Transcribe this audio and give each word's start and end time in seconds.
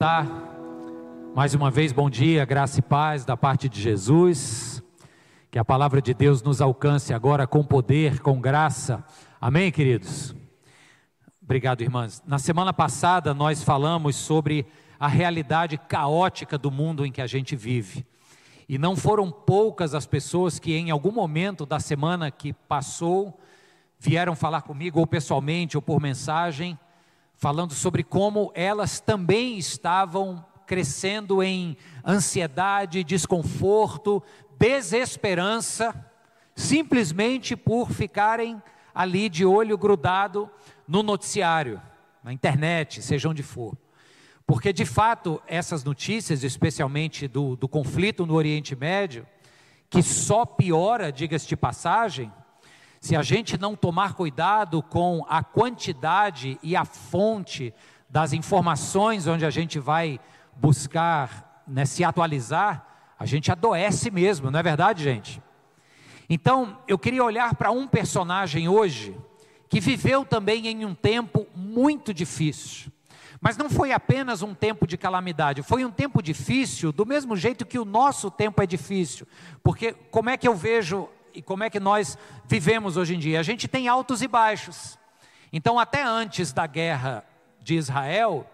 Tá. 0.00 0.24
Mais 1.34 1.54
uma 1.54 1.72
vez, 1.72 1.90
bom 1.90 2.08
dia, 2.08 2.44
graça 2.44 2.78
e 2.78 2.82
paz 2.82 3.24
da 3.24 3.36
parte 3.36 3.68
de 3.68 3.82
Jesus. 3.82 4.80
Que 5.50 5.58
a 5.58 5.64
palavra 5.64 6.00
de 6.00 6.14
Deus 6.14 6.40
nos 6.40 6.60
alcance 6.60 7.12
agora 7.12 7.48
com 7.48 7.64
poder, 7.64 8.20
com 8.20 8.40
graça. 8.40 9.04
Amém, 9.40 9.72
queridos? 9.72 10.36
Obrigado, 11.42 11.80
irmãs. 11.80 12.22
Na 12.24 12.38
semana 12.38 12.72
passada 12.72 13.34
nós 13.34 13.64
falamos 13.64 14.14
sobre 14.14 14.66
a 15.00 15.08
realidade 15.08 15.76
caótica 15.76 16.56
do 16.56 16.70
mundo 16.70 17.04
em 17.04 17.10
que 17.10 17.20
a 17.20 17.26
gente 17.26 17.56
vive. 17.56 18.06
E 18.68 18.78
não 18.78 18.94
foram 18.94 19.32
poucas 19.32 19.96
as 19.96 20.06
pessoas 20.06 20.60
que 20.60 20.76
em 20.76 20.92
algum 20.92 21.10
momento 21.10 21.66
da 21.66 21.80
semana 21.80 22.30
que 22.30 22.52
passou 22.52 23.36
vieram 23.98 24.36
falar 24.36 24.62
comigo 24.62 25.00
ou 25.00 25.08
pessoalmente 25.08 25.76
ou 25.76 25.82
por 25.82 26.00
mensagem, 26.00 26.78
falando 27.38 27.72
sobre 27.72 28.02
como 28.02 28.50
elas 28.52 28.98
também 28.98 29.56
estavam 29.56 30.44
crescendo 30.66 31.40
em 31.40 31.76
ansiedade, 32.04 33.04
desconforto, 33.04 34.20
desesperança, 34.58 35.94
simplesmente 36.54 37.56
por 37.56 37.92
ficarem 37.92 38.60
ali 38.92 39.28
de 39.28 39.46
olho 39.46 39.78
grudado 39.78 40.50
no 40.86 41.00
noticiário, 41.04 41.80
na 42.24 42.32
internet, 42.32 43.00
seja 43.00 43.28
onde 43.28 43.44
for. 43.44 43.78
Porque, 44.44 44.72
de 44.72 44.84
fato, 44.84 45.40
essas 45.46 45.84
notícias, 45.84 46.42
especialmente 46.42 47.28
do, 47.28 47.54
do 47.54 47.68
conflito 47.68 48.26
no 48.26 48.34
Oriente 48.34 48.74
Médio, 48.74 49.24
que 49.88 50.02
só 50.02 50.44
piora, 50.44 51.12
diga-se 51.12 51.46
de 51.46 51.56
passagem, 51.56 52.32
se 53.00 53.14
a 53.14 53.22
gente 53.22 53.58
não 53.58 53.76
tomar 53.76 54.14
cuidado 54.14 54.82
com 54.82 55.24
a 55.28 55.42
quantidade 55.42 56.58
e 56.62 56.74
a 56.74 56.84
fonte 56.84 57.72
das 58.08 58.32
informações 58.32 59.26
onde 59.26 59.44
a 59.44 59.50
gente 59.50 59.78
vai 59.78 60.18
buscar 60.56 61.62
né, 61.66 61.84
se 61.84 62.02
atualizar, 62.02 62.86
a 63.18 63.26
gente 63.26 63.50
adoece 63.52 64.10
mesmo, 64.10 64.50
não 64.50 64.58
é 64.58 64.62
verdade, 64.62 65.02
gente? 65.02 65.42
Então, 66.28 66.78
eu 66.86 66.98
queria 66.98 67.24
olhar 67.24 67.54
para 67.54 67.70
um 67.70 67.86
personagem 67.86 68.68
hoje 68.68 69.16
que 69.68 69.80
viveu 69.80 70.24
também 70.24 70.66
em 70.68 70.84
um 70.84 70.94
tempo 70.94 71.46
muito 71.54 72.12
difícil. 72.12 72.90
Mas 73.40 73.56
não 73.56 73.70
foi 73.70 73.92
apenas 73.92 74.42
um 74.42 74.52
tempo 74.54 74.86
de 74.86 74.98
calamidade, 74.98 75.62
foi 75.62 75.84
um 75.84 75.90
tempo 75.90 76.20
difícil, 76.20 76.90
do 76.90 77.06
mesmo 77.06 77.36
jeito 77.36 77.64
que 77.64 77.78
o 77.78 77.84
nosso 77.84 78.30
tempo 78.30 78.60
é 78.60 78.66
difícil. 78.66 79.26
Porque 79.62 79.92
como 80.10 80.28
é 80.28 80.36
que 80.36 80.48
eu 80.48 80.54
vejo 80.54 81.08
e 81.34 81.42
como 81.42 81.64
é 81.64 81.70
que 81.70 81.80
nós 81.80 82.16
vivemos 82.46 82.96
hoje 82.96 83.14
em 83.14 83.18
dia? 83.18 83.40
A 83.40 83.42
gente 83.42 83.68
tem 83.68 83.88
altos 83.88 84.22
e 84.22 84.28
baixos. 84.28 84.98
Então, 85.52 85.78
até 85.78 86.02
antes 86.02 86.52
da 86.52 86.66
guerra 86.66 87.24
de 87.60 87.74
Israel, 87.74 88.46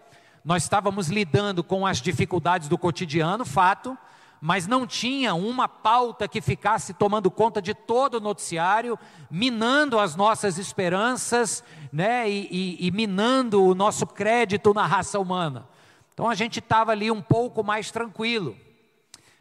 nós 0.44 0.62
estávamos 0.62 1.08
lidando 1.08 1.64
com 1.64 1.86
as 1.86 2.00
dificuldades 2.00 2.68
do 2.68 2.78
cotidiano, 2.78 3.44
fato, 3.44 3.96
mas 4.40 4.66
não 4.66 4.86
tinha 4.86 5.34
uma 5.34 5.66
pauta 5.66 6.28
que 6.28 6.40
ficasse 6.40 6.92
tomando 6.92 7.30
conta 7.30 7.62
de 7.62 7.72
todo 7.72 8.16
o 8.16 8.20
noticiário, 8.20 8.98
minando 9.30 9.98
as 9.98 10.14
nossas 10.14 10.58
esperanças 10.58 11.64
né, 11.90 12.28
e, 12.28 12.48
e, 12.50 12.86
e 12.86 12.90
minando 12.90 13.64
o 13.64 13.74
nosso 13.74 14.06
crédito 14.06 14.74
na 14.74 14.86
raça 14.86 15.18
humana. 15.18 15.66
Então 16.12 16.28
a 16.28 16.34
gente 16.34 16.58
estava 16.58 16.92
ali 16.92 17.10
um 17.10 17.22
pouco 17.22 17.64
mais 17.64 17.90
tranquilo. 17.90 18.54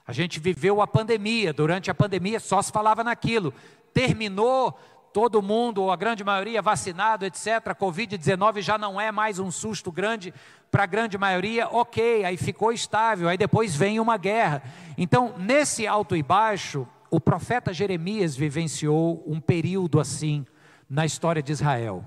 A 0.05 0.11
gente 0.11 0.39
viveu 0.39 0.81
a 0.81 0.87
pandemia, 0.87 1.53
durante 1.53 1.89
a 1.89 1.95
pandemia 1.95 2.39
só 2.39 2.61
se 2.61 2.71
falava 2.71 3.03
naquilo. 3.03 3.53
Terminou, 3.93 4.77
todo 5.13 5.41
mundo, 5.41 5.83
ou 5.83 5.91
a 5.91 5.95
grande 5.95 6.23
maioria, 6.23 6.61
vacinado, 6.61 7.25
etc. 7.25 7.47
A 7.65 7.75
Covid-19 7.75 8.61
já 8.61 8.77
não 8.77 8.99
é 8.99 9.11
mais 9.11 9.39
um 9.39 9.51
susto 9.51 9.91
grande 9.91 10.33
para 10.71 10.83
a 10.83 10.87
grande 10.87 11.19
maioria, 11.19 11.67
ok, 11.67 12.25
aí 12.25 12.35
ficou 12.35 12.73
estável, 12.73 13.29
aí 13.29 13.37
depois 13.37 13.75
vem 13.75 13.99
uma 13.99 14.17
guerra. 14.17 14.63
Então, 14.97 15.35
nesse 15.37 15.85
alto 15.85 16.15
e 16.15 16.23
baixo, 16.23 16.87
o 17.11 17.19
profeta 17.19 17.71
Jeremias 17.71 18.35
vivenciou 18.35 19.23
um 19.27 19.39
período 19.39 19.99
assim 19.99 20.43
na 20.89 21.05
história 21.05 21.43
de 21.43 21.51
Israel. 21.51 22.03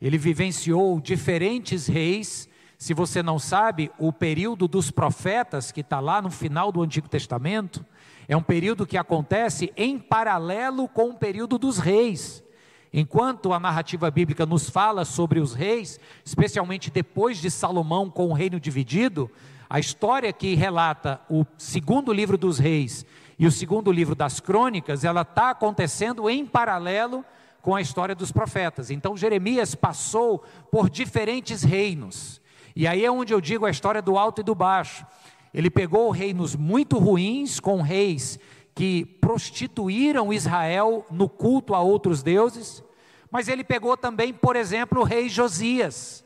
Ele 0.00 0.16
vivenciou 0.16 0.98
diferentes 0.98 1.86
reis. 1.86 2.48
Se 2.84 2.92
você 2.92 3.22
não 3.22 3.38
sabe, 3.38 3.90
o 3.98 4.12
período 4.12 4.68
dos 4.68 4.90
profetas, 4.90 5.72
que 5.72 5.80
está 5.80 6.00
lá 6.00 6.20
no 6.20 6.30
final 6.30 6.70
do 6.70 6.82
Antigo 6.82 7.08
Testamento, 7.08 7.82
é 8.28 8.36
um 8.36 8.42
período 8.42 8.86
que 8.86 8.98
acontece 8.98 9.72
em 9.74 9.98
paralelo 9.98 10.86
com 10.86 11.08
o 11.08 11.14
período 11.14 11.56
dos 11.56 11.78
reis. 11.78 12.44
Enquanto 12.92 13.54
a 13.54 13.58
narrativa 13.58 14.10
bíblica 14.10 14.44
nos 14.44 14.68
fala 14.68 15.06
sobre 15.06 15.40
os 15.40 15.54
reis, 15.54 15.98
especialmente 16.22 16.90
depois 16.90 17.38
de 17.38 17.50
Salomão 17.50 18.10
com 18.10 18.28
o 18.28 18.34
reino 18.34 18.60
dividido, 18.60 19.30
a 19.66 19.80
história 19.80 20.30
que 20.30 20.54
relata 20.54 21.22
o 21.30 21.46
segundo 21.56 22.12
livro 22.12 22.36
dos 22.36 22.58
reis 22.58 23.06
e 23.38 23.46
o 23.46 23.50
segundo 23.50 23.90
livro 23.90 24.14
das 24.14 24.40
crônicas, 24.40 25.04
ela 25.04 25.22
está 25.22 25.48
acontecendo 25.48 26.28
em 26.28 26.44
paralelo 26.44 27.24
com 27.62 27.74
a 27.74 27.80
história 27.80 28.14
dos 28.14 28.30
profetas. 28.30 28.90
Então 28.90 29.16
Jeremias 29.16 29.74
passou 29.74 30.44
por 30.70 30.90
diferentes 30.90 31.62
reinos. 31.62 32.43
E 32.76 32.86
aí 32.86 33.04
é 33.04 33.10
onde 33.10 33.32
eu 33.32 33.40
digo 33.40 33.66
a 33.66 33.70
história 33.70 34.02
do 34.02 34.18
alto 34.18 34.40
e 34.40 34.44
do 34.44 34.54
baixo. 34.54 35.06
Ele 35.52 35.70
pegou 35.70 36.10
reinos 36.10 36.56
muito 36.56 36.98
ruins, 36.98 37.60
com 37.60 37.80
reis 37.80 38.38
que 38.74 39.04
prostituíram 39.20 40.32
Israel 40.32 41.06
no 41.10 41.28
culto 41.28 41.74
a 41.74 41.80
outros 41.80 42.22
deuses, 42.22 42.82
mas 43.30 43.48
ele 43.48 43.62
pegou 43.62 43.96
também, 43.96 44.32
por 44.32 44.56
exemplo, 44.56 45.00
o 45.00 45.04
rei 45.04 45.28
Josias. 45.28 46.24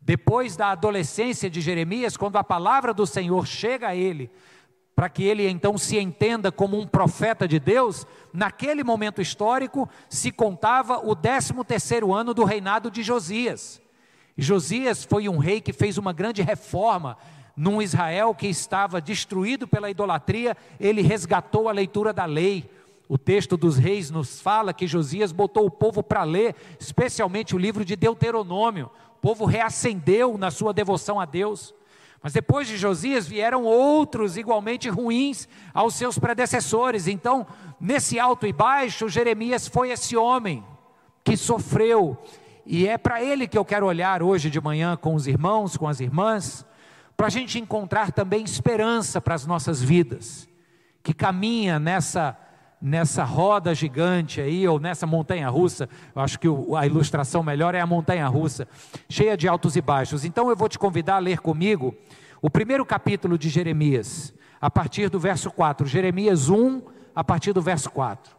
Depois 0.00 0.56
da 0.56 0.70
adolescência 0.70 1.48
de 1.48 1.60
Jeremias, 1.60 2.16
quando 2.16 2.36
a 2.36 2.44
palavra 2.44 2.92
do 2.92 3.06
Senhor 3.06 3.46
chega 3.46 3.88
a 3.88 3.94
ele, 3.94 4.30
para 4.94 5.08
que 5.08 5.22
ele 5.22 5.48
então 5.48 5.78
se 5.78 5.96
entenda 5.96 6.50
como 6.50 6.76
um 6.76 6.86
profeta 6.86 7.46
de 7.46 7.60
Deus, 7.60 8.04
naquele 8.32 8.82
momento 8.82 9.22
histórico 9.22 9.88
se 10.08 10.32
contava 10.32 10.98
o 10.98 11.14
13 11.14 11.54
terceiro 11.64 12.12
ano 12.12 12.34
do 12.34 12.42
reinado 12.42 12.90
de 12.90 13.04
Josias. 13.04 13.80
Josias 14.40 15.04
foi 15.04 15.28
um 15.28 15.38
rei 15.38 15.60
que 15.60 15.72
fez 15.72 15.98
uma 15.98 16.12
grande 16.12 16.42
reforma 16.42 17.18
num 17.56 17.82
Israel 17.82 18.34
que 18.34 18.46
estava 18.46 19.00
destruído 19.00 19.66
pela 19.66 19.90
idolatria, 19.90 20.56
ele 20.78 21.02
resgatou 21.02 21.68
a 21.68 21.72
leitura 21.72 22.12
da 22.12 22.24
lei, 22.24 22.70
o 23.08 23.16
texto 23.16 23.56
dos 23.56 23.78
reis 23.78 24.10
nos 24.10 24.40
fala 24.40 24.74
que 24.74 24.86
Josias 24.86 25.32
botou 25.32 25.64
o 25.64 25.70
povo 25.70 26.02
para 26.02 26.22
ler, 26.24 26.54
especialmente 26.78 27.56
o 27.56 27.58
livro 27.58 27.84
de 27.84 27.96
Deuteronômio. 27.96 28.90
O 29.16 29.20
povo 29.20 29.46
reacendeu 29.46 30.36
na 30.36 30.50
sua 30.50 30.74
devoção 30.74 31.18
a 31.18 31.24
Deus. 31.24 31.74
Mas 32.22 32.34
depois 32.34 32.68
de 32.68 32.76
Josias 32.76 33.26
vieram 33.26 33.64
outros 33.64 34.36
igualmente 34.36 34.90
ruins 34.90 35.48
aos 35.72 35.94
seus 35.94 36.18
predecessores. 36.18 37.08
Então, 37.08 37.46
nesse 37.80 38.18
alto 38.18 38.46
e 38.46 38.52
baixo, 38.52 39.08
Jeremias 39.08 39.66
foi 39.66 39.90
esse 39.90 40.14
homem 40.14 40.62
que 41.24 41.34
sofreu. 41.36 42.18
E 42.70 42.86
é 42.86 42.98
para 42.98 43.24
ele 43.24 43.48
que 43.48 43.56
eu 43.56 43.64
quero 43.64 43.86
olhar 43.86 44.22
hoje 44.22 44.50
de 44.50 44.60
manhã 44.60 44.94
com 44.94 45.14
os 45.14 45.26
irmãos, 45.26 45.74
com 45.74 45.88
as 45.88 46.00
irmãs, 46.00 46.66
para 47.16 47.26
a 47.26 47.30
gente 47.30 47.58
encontrar 47.58 48.12
também 48.12 48.44
esperança 48.44 49.22
para 49.22 49.34
as 49.34 49.46
nossas 49.46 49.82
vidas, 49.82 50.46
que 51.02 51.14
caminha 51.14 51.78
nessa 51.78 52.36
nessa 52.80 53.24
roda 53.24 53.74
gigante 53.74 54.40
aí, 54.40 54.68
ou 54.68 54.78
nessa 54.78 55.04
montanha 55.04 55.48
russa, 55.48 55.88
eu 56.14 56.22
acho 56.22 56.38
que 56.38 56.46
a 56.76 56.86
ilustração 56.86 57.42
melhor 57.42 57.74
é 57.74 57.80
a 57.80 57.86
montanha 57.86 58.28
russa, 58.28 58.68
cheia 59.08 59.36
de 59.36 59.48
altos 59.48 59.74
e 59.74 59.80
baixos. 59.80 60.24
Então 60.24 60.48
eu 60.48 60.54
vou 60.54 60.68
te 60.68 60.78
convidar 60.78 61.16
a 61.16 61.18
ler 61.18 61.40
comigo 61.40 61.92
o 62.40 62.48
primeiro 62.48 62.86
capítulo 62.86 63.36
de 63.36 63.48
Jeremias, 63.48 64.32
a 64.60 64.70
partir 64.70 65.08
do 65.08 65.18
verso 65.18 65.50
4. 65.50 65.88
Jeremias 65.88 66.48
1, 66.48 66.82
a 67.16 67.24
partir 67.24 67.52
do 67.52 67.60
verso 67.60 67.90
4. 67.90 68.37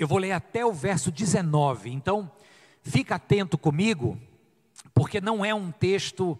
Eu 0.00 0.08
vou 0.08 0.16
ler 0.16 0.32
até 0.32 0.64
o 0.64 0.72
verso 0.72 1.12
19, 1.12 1.90
então 1.90 2.32
fica 2.80 3.16
atento 3.16 3.58
comigo 3.58 4.18
porque 4.94 5.20
não 5.20 5.44
é 5.44 5.54
um 5.54 5.70
texto 5.70 6.38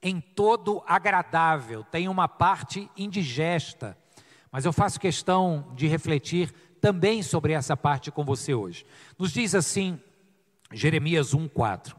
em 0.00 0.20
todo 0.20 0.80
agradável, 0.86 1.82
tem 1.82 2.08
uma 2.08 2.28
parte 2.28 2.88
indigesta, 2.96 3.98
mas 4.48 4.64
eu 4.64 4.72
faço 4.72 5.00
questão 5.00 5.72
de 5.74 5.88
refletir 5.88 6.54
também 6.80 7.20
sobre 7.20 7.52
essa 7.52 7.76
parte 7.76 8.12
com 8.12 8.24
você 8.24 8.54
hoje. 8.54 8.86
Nos 9.18 9.32
diz 9.32 9.56
assim, 9.56 10.00
Jeremias 10.72 11.34
1,4: 11.34 11.96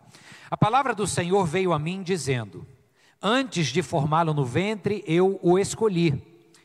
A 0.50 0.56
palavra 0.56 0.96
do 0.96 1.06
Senhor 1.06 1.46
veio 1.46 1.74
a 1.74 1.78
mim 1.78 2.04
dizendo: 2.04 2.66
Antes 3.22 3.68
de 3.68 3.82
formá-lo 3.82 4.34
no 4.34 4.46
ventre, 4.46 5.04
eu 5.06 5.42
o 5.44 5.60
escolhi, 5.60 6.24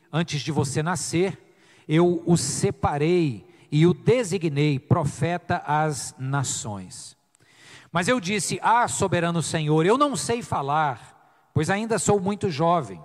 antes 0.09 0.39
de 0.39 0.53
você 0.53 0.81
nascer, 0.81 1.37
eu 1.85 2.23
o 2.25 2.37
separei 2.37 3.50
e 3.71 3.87
o 3.87 3.93
designei 3.93 4.77
profeta 4.77 5.63
às 5.65 6.13
nações. 6.19 7.15
Mas 7.91 8.07
eu 8.07 8.19
disse: 8.19 8.59
Ah, 8.61 8.87
soberano 8.87 9.41
Senhor, 9.41 9.85
eu 9.85 9.97
não 9.97 10.15
sei 10.15 10.41
falar, 10.41 11.49
pois 11.53 11.69
ainda 11.69 11.97
sou 11.97 12.19
muito 12.19 12.49
jovem. 12.49 13.01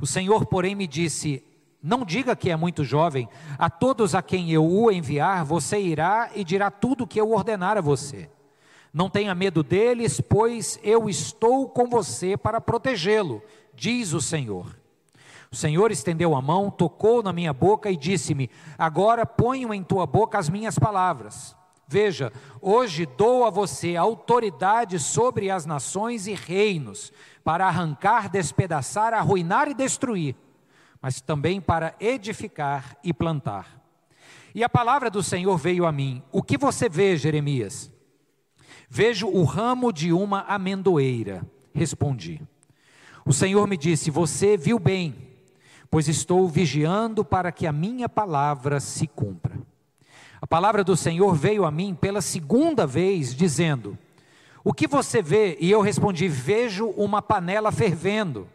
O 0.00 0.06
Senhor, 0.06 0.46
porém, 0.46 0.74
me 0.74 0.86
disse: 0.86 1.42
Não 1.82 2.04
diga 2.04 2.36
que 2.36 2.50
é 2.50 2.56
muito 2.56 2.84
jovem, 2.84 3.28
a 3.58 3.68
todos 3.68 4.14
a 4.14 4.22
quem 4.22 4.50
eu 4.52 4.64
o 4.64 4.90
enviar, 4.90 5.44
você 5.44 5.80
irá 5.80 6.30
e 6.34 6.44
dirá 6.44 6.70
tudo 6.70 7.04
o 7.04 7.06
que 7.06 7.20
eu 7.20 7.32
ordenar 7.32 7.76
a 7.76 7.82
você. 7.82 8.30
Não 8.92 9.10
tenha 9.10 9.34
medo 9.34 9.62
deles, 9.62 10.20
pois 10.20 10.78
eu 10.82 11.08
estou 11.08 11.68
com 11.68 11.88
você 11.88 12.36
para 12.36 12.60
protegê-lo, 12.60 13.42
diz 13.74 14.12
o 14.12 14.20
Senhor. 14.20 14.78
O 15.50 15.56
Senhor 15.56 15.90
estendeu 15.90 16.34
a 16.34 16.42
mão, 16.42 16.70
tocou 16.70 17.22
na 17.22 17.32
minha 17.32 17.52
boca 17.52 17.90
e 17.90 17.96
disse-me: 17.96 18.50
Agora 18.76 19.24
ponho 19.24 19.72
em 19.72 19.82
tua 19.82 20.06
boca 20.06 20.38
as 20.38 20.48
minhas 20.48 20.78
palavras. 20.78 21.56
Veja, 21.86 22.30
hoje 22.60 23.06
dou 23.06 23.46
a 23.46 23.50
você 23.50 23.96
autoridade 23.96 24.98
sobre 24.98 25.50
as 25.50 25.64
nações 25.64 26.26
e 26.26 26.34
reinos, 26.34 27.10
para 27.42 27.66
arrancar, 27.66 28.28
despedaçar, 28.28 29.14
arruinar 29.14 29.68
e 29.68 29.74
destruir, 29.74 30.36
mas 31.00 31.22
também 31.22 31.62
para 31.62 31.94
edificar 31.98 32.94
e 33.02 33.14
plantar. 33.14 33.82
E 34.54 34.62
a 34.62 34.68
palavra 34.68 35.08
do 35.08 35.22
Senhor 35.22 35.56
veio 35.56 35.86
a 35.86 35.92
mim: 35.92 36.22
O 36.30 36.42
que 36.42 36.58
você 36.58 36.90
vê, 36.90 37.16
Jeremias? 37.16 37.90
Vejo 38.90 39.26
o 39.26 39.44
ramo 39.44 39.90
de 39.90 40.12
uma 40.12 40.42
amendoeira. 40.42 41.46
Respondi. 41.72 42.42
O 43.24 43.32
Senhor 43.32 43.66
me 43.66 43.78
disse: 43.78 44.10
Você 44.10 44.58
viu 44.58 44.78
bem, 44.78 45.27
pois 45.90 46.08
estou 46.08 46.48
vigiando 46.48 47.24
para 47.24 47.50
que 47.50 47.66
a 47.66 47.72
minha 47.72 48.08
palavra 48.08 48.80
se 48.80 49.06
cumpra. 49.06 49.58
A 50.40 50.46
palavra 50.46 50.84
do 50.84 50.96
Senhor 50.96 51.34
veio 51.34 51.64
a 51.64 51.70
mim 51.70 51.94
pela 51.94 52.20
segunda 52.20 52.86
vez, 52.86 53.34
dizendo: 53.34 53.98
O 54.62 54.72
que 54.72 54.86
você 54.86 55.20
vê? 55.20 55.56
E 55.60 55.70
eu 55.70 55.80
respondi: 55.80 56.28
Vejo 56.28 56.88
uma 56.90 57.20
panela 57.20 57.72
fervendo. 57.72 58.48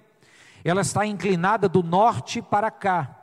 Ela 0.64 0.82
está 0.82 1.06
inclinada 1.06 1.68
do 1.68 1.84
norte 1.84 2.42
para 2.42 2.72
cá. 2.72 3.20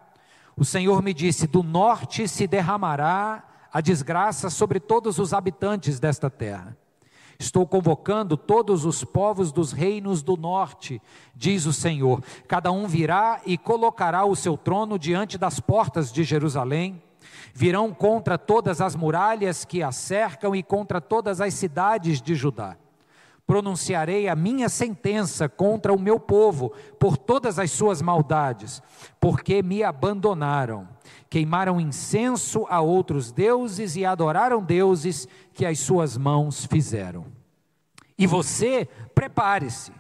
O 0.56 0.64
Senhor 0.64 1.02
me 1.02 1.14
disse: 1.14 1.46
Do 1.46 1.62
norte 1.62 2.28
se 2.28 2.46
derramará 2.46 3.44
a 3.72 3.80
desgraça 3.80 4.50
sobre 4.50 4.78
todos 4.78 5.18
os 5.18 5.32
habitantes 5.32 5.98
desta 5.98 6.28
terra. 6.28 6.76
Estou 7.40 7.66
convocando 7.66 8.36
todos 8.36 8.84
os 8.84 9.02
povos 9.02 9.50
dos 9.50 9.72
reinos 9.72 10.22
do 10.22 10.36
norte, 10.36 11.00
diz 11.34 11.64
o 11.64 11.72
Senhor. 11.72 12.22
Cada 12.46 12.70
um 12.70 12.86
virá 12.86 13.40
e 13.46 13.56
colocará 13.56 14.26
o 14.26 14.36
seu 14.36 14.58
trono 14.58 14.98
diante 14.98 15.38
das 15.38 15.58
portas 15.58 16.12
de 16.12 16.22
Jerusalém. 16.22 17.02
Virão 17.54 17.94
contra 17.94 18.36
todas 18.36 18.82
as 18.82 18.94
muralhas 18.94 19.64
que 19.64 19.82
a 19.82 19.90
cercam 19.90 20.54
e 20.54 20.62
contra 20.62 21.00
todas 21.00 21.40
as 21.40 21.54
cidades 21.54 22.20
de 22.20 22.34
Judá. 22.34 22.76
Pronunciarei 23.46 24.28
a 24.28 24.36
minha 24.36 24.68
sentença 24.68 25.48
contra 25.48 25.94
o 25.94 25.98
meu 25.98 26.20
povo 26.20 26.74
por 26.98 27.16
todas 27.16 27.58
as 27.58 27.70
suas 27.70 28.02
maldades, 28.02 28.82
porque 29.18 29.62
me 29.62 29.82
abandonaram 29.82 30.86
queimaram 31.30 31.80
incenso 31.80 32.66
a 32.68 32.80
outros 32.80 33.30
deuses 33.30 33.94
e 33.94 34.04
adoraram 34.04 34.60
deuses 34.60 35.28
que 35.54 35.64
as 35.64 35.78
suas 35.78 36.18
mãos 36.18 36.66
fizeram. 36.66 37.26
E 38.18 38.26
você, 38.26 38.88
prepare-se, 39.14 39.92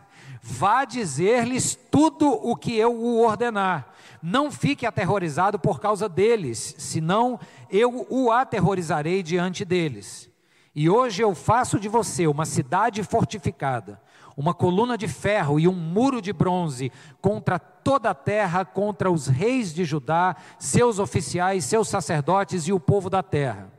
vá 0.42 0.84
dizer-lhes 0.84 1.78
tudo 1.88 2.28
o 2.28 2.56
que 2.56 2.76
eu 2.76 2.92
o 2.92 3.24
ordenar. 3.24 3.94
Não 4.20 4.50
fique 4.50 4.84
aterrorizado 4.84 5.58
por 5.58 5.80
causa 5.80 6.08
deles, 6.08 6.74
senão 6.76 7.38
eu 7.70 8.06
o 8.10 8.32
aterrorizarei 8.32 9.22
diante 9.22 9.64
deles. 9.64 10.28
E 10.74 10.90
hoje 10.90 11.22
eu 11.22 11.34
faço 11.34 11.78
de 11.78 11.88
você 11.88 12.26
uma 12.26 12.44
cidade 12.44 13.02
fortificada 13.04 14.00
uma 14.40 14.54
coluna 14.54 14.96
de 14.96 15.06
ferro 15.06 15.60
e 15.60 15.68
um 15.68 15.74
muro 15.74 16.22
de 16.22 16.32
bronze 16.32 16.90
contra 17.20 17.58
toda 17.58 18.08
a 18.08 18.14
terra, 18.14 18.64
contra 18.64 19.10
os 19.10 19.26
reis 19.26 19.70
de 19.74 19.84
Judá, 19.84 20.34
seus 20.58 20.98
oficiais, 20.98 21.66
seus 21.66 21.88
sacerdotes 21.88 22.66
e 22.66 22.72
o 22.72 22.80
povo 22.80 23.10
da 23.10 23.22
terra. 23.22 23.70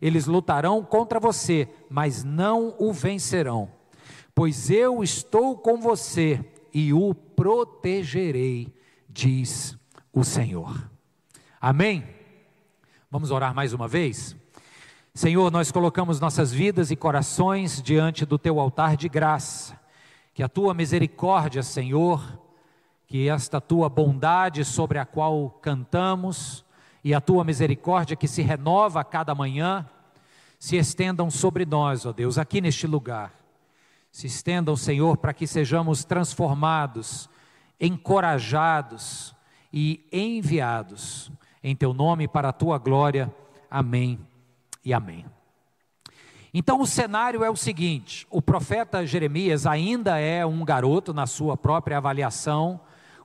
Eles 0.00 0.26
lutarão 0.26 0.84
contra 0.84 1.18
você, 1.18 1.68
mas 1.90 2.22
não 2.22 2.76
o 2.78 2.92
vencerão, 2.92 3.68
pois 4.36 4.70
eu 4.70 5.02
estou 5.02 5.58
com 5.58 5.80
você 5.80 6.44
e 6.72 6.92
o 6.92 7.12
protegerei, 7.12 8.72
diz 9.08 9.76
o 10.12 10.22
Senhor. 10.22 10.88
Amém? 11.60 12.04
Vamos 13.10 13.32
orar 13.32 13.52
mais 13.52 13.72
uma 13.72 13.88
vez? 13.88 14.36
Senhor, 15.12 15.50
nós 15.50 15.72
colocamos 15.72 16.20
nossas 16.20 16.52
vidas 16.52 16.92
e 16.92 16.94
corações 16.94 17.82
diante 17.82 18.24
do 18.24 18.38
teu 18.38 18.60
altar 18.60 18.96
de 18.96 19.08
graça 19.08 19.76
que 20.38 20.42
a 20.44 20.48
tua 20.48 20.72
misericórdia, 20.72 21.64
Senhor, 21.64 22.40
que 23.08 23.28
esta 23.28 23.60
tua 23.60 23.88
bondade 23.88 24.64
sobre 24.64 24.96
a 25.00 25.04
qual 25.04 25.50
cantamos 25.60 26.64
e 27.02 27.12
a 27.12 27.20
tua 27.20 27.42
misericórdia 27.42 28.14
que 28.14 28.28
se 28.28 28.40
renova 28.40 29.00
a 29.00 29.04
cada 29.04 29.34
manhã, 29.34 29.84
se 30.56 30.76
estendam 30.76 31.28
sobre 31.28 31.66
nós, 31.66 32.06
ó 32.06 32.12
Deus, 32.12 32.38
aqui 32.38 32.60
neste 32.60 32.86
lugar. 32.86 33.34
Se 34.12 34.28
estendam, 34.28 34.76
Senhor, 34.76 35.16
para 35.16 35.34
que 35.34 35.44
sejamos 35.44 36.04
transformados, 36.04 37.28
encorajados 37.80 39.34
e 39.72 40.06
enviados 40.12 41.32
em 41.64 41.74
teu 41.74 41.92
nome 41.92 42.28
para 42.28 42.50
a 42.50 42.52
tua 42.52 42.78
glória. 42.78 43.34
Amém 43.68 44.20
e 44.84 44.94
amém. 44.94 45.24
Então 46.58 46.80
o 46.80 46.86
cenário 46.88 47.44
é 47.44 47.48
o 47.48 47.54
seguinte: 47.54 48.26
o 48.28 48.42
profeta 48.42 49.06
Jeremias 49.06 49.64
ainda 49.64 50.18
é 50.18 50.44
um 50.44 50.64
garoto 50.64 51.14
na 51.14 51.24
sua 51.24 51.56
própria 51.56 51.98
avaliação. 51.98 52.80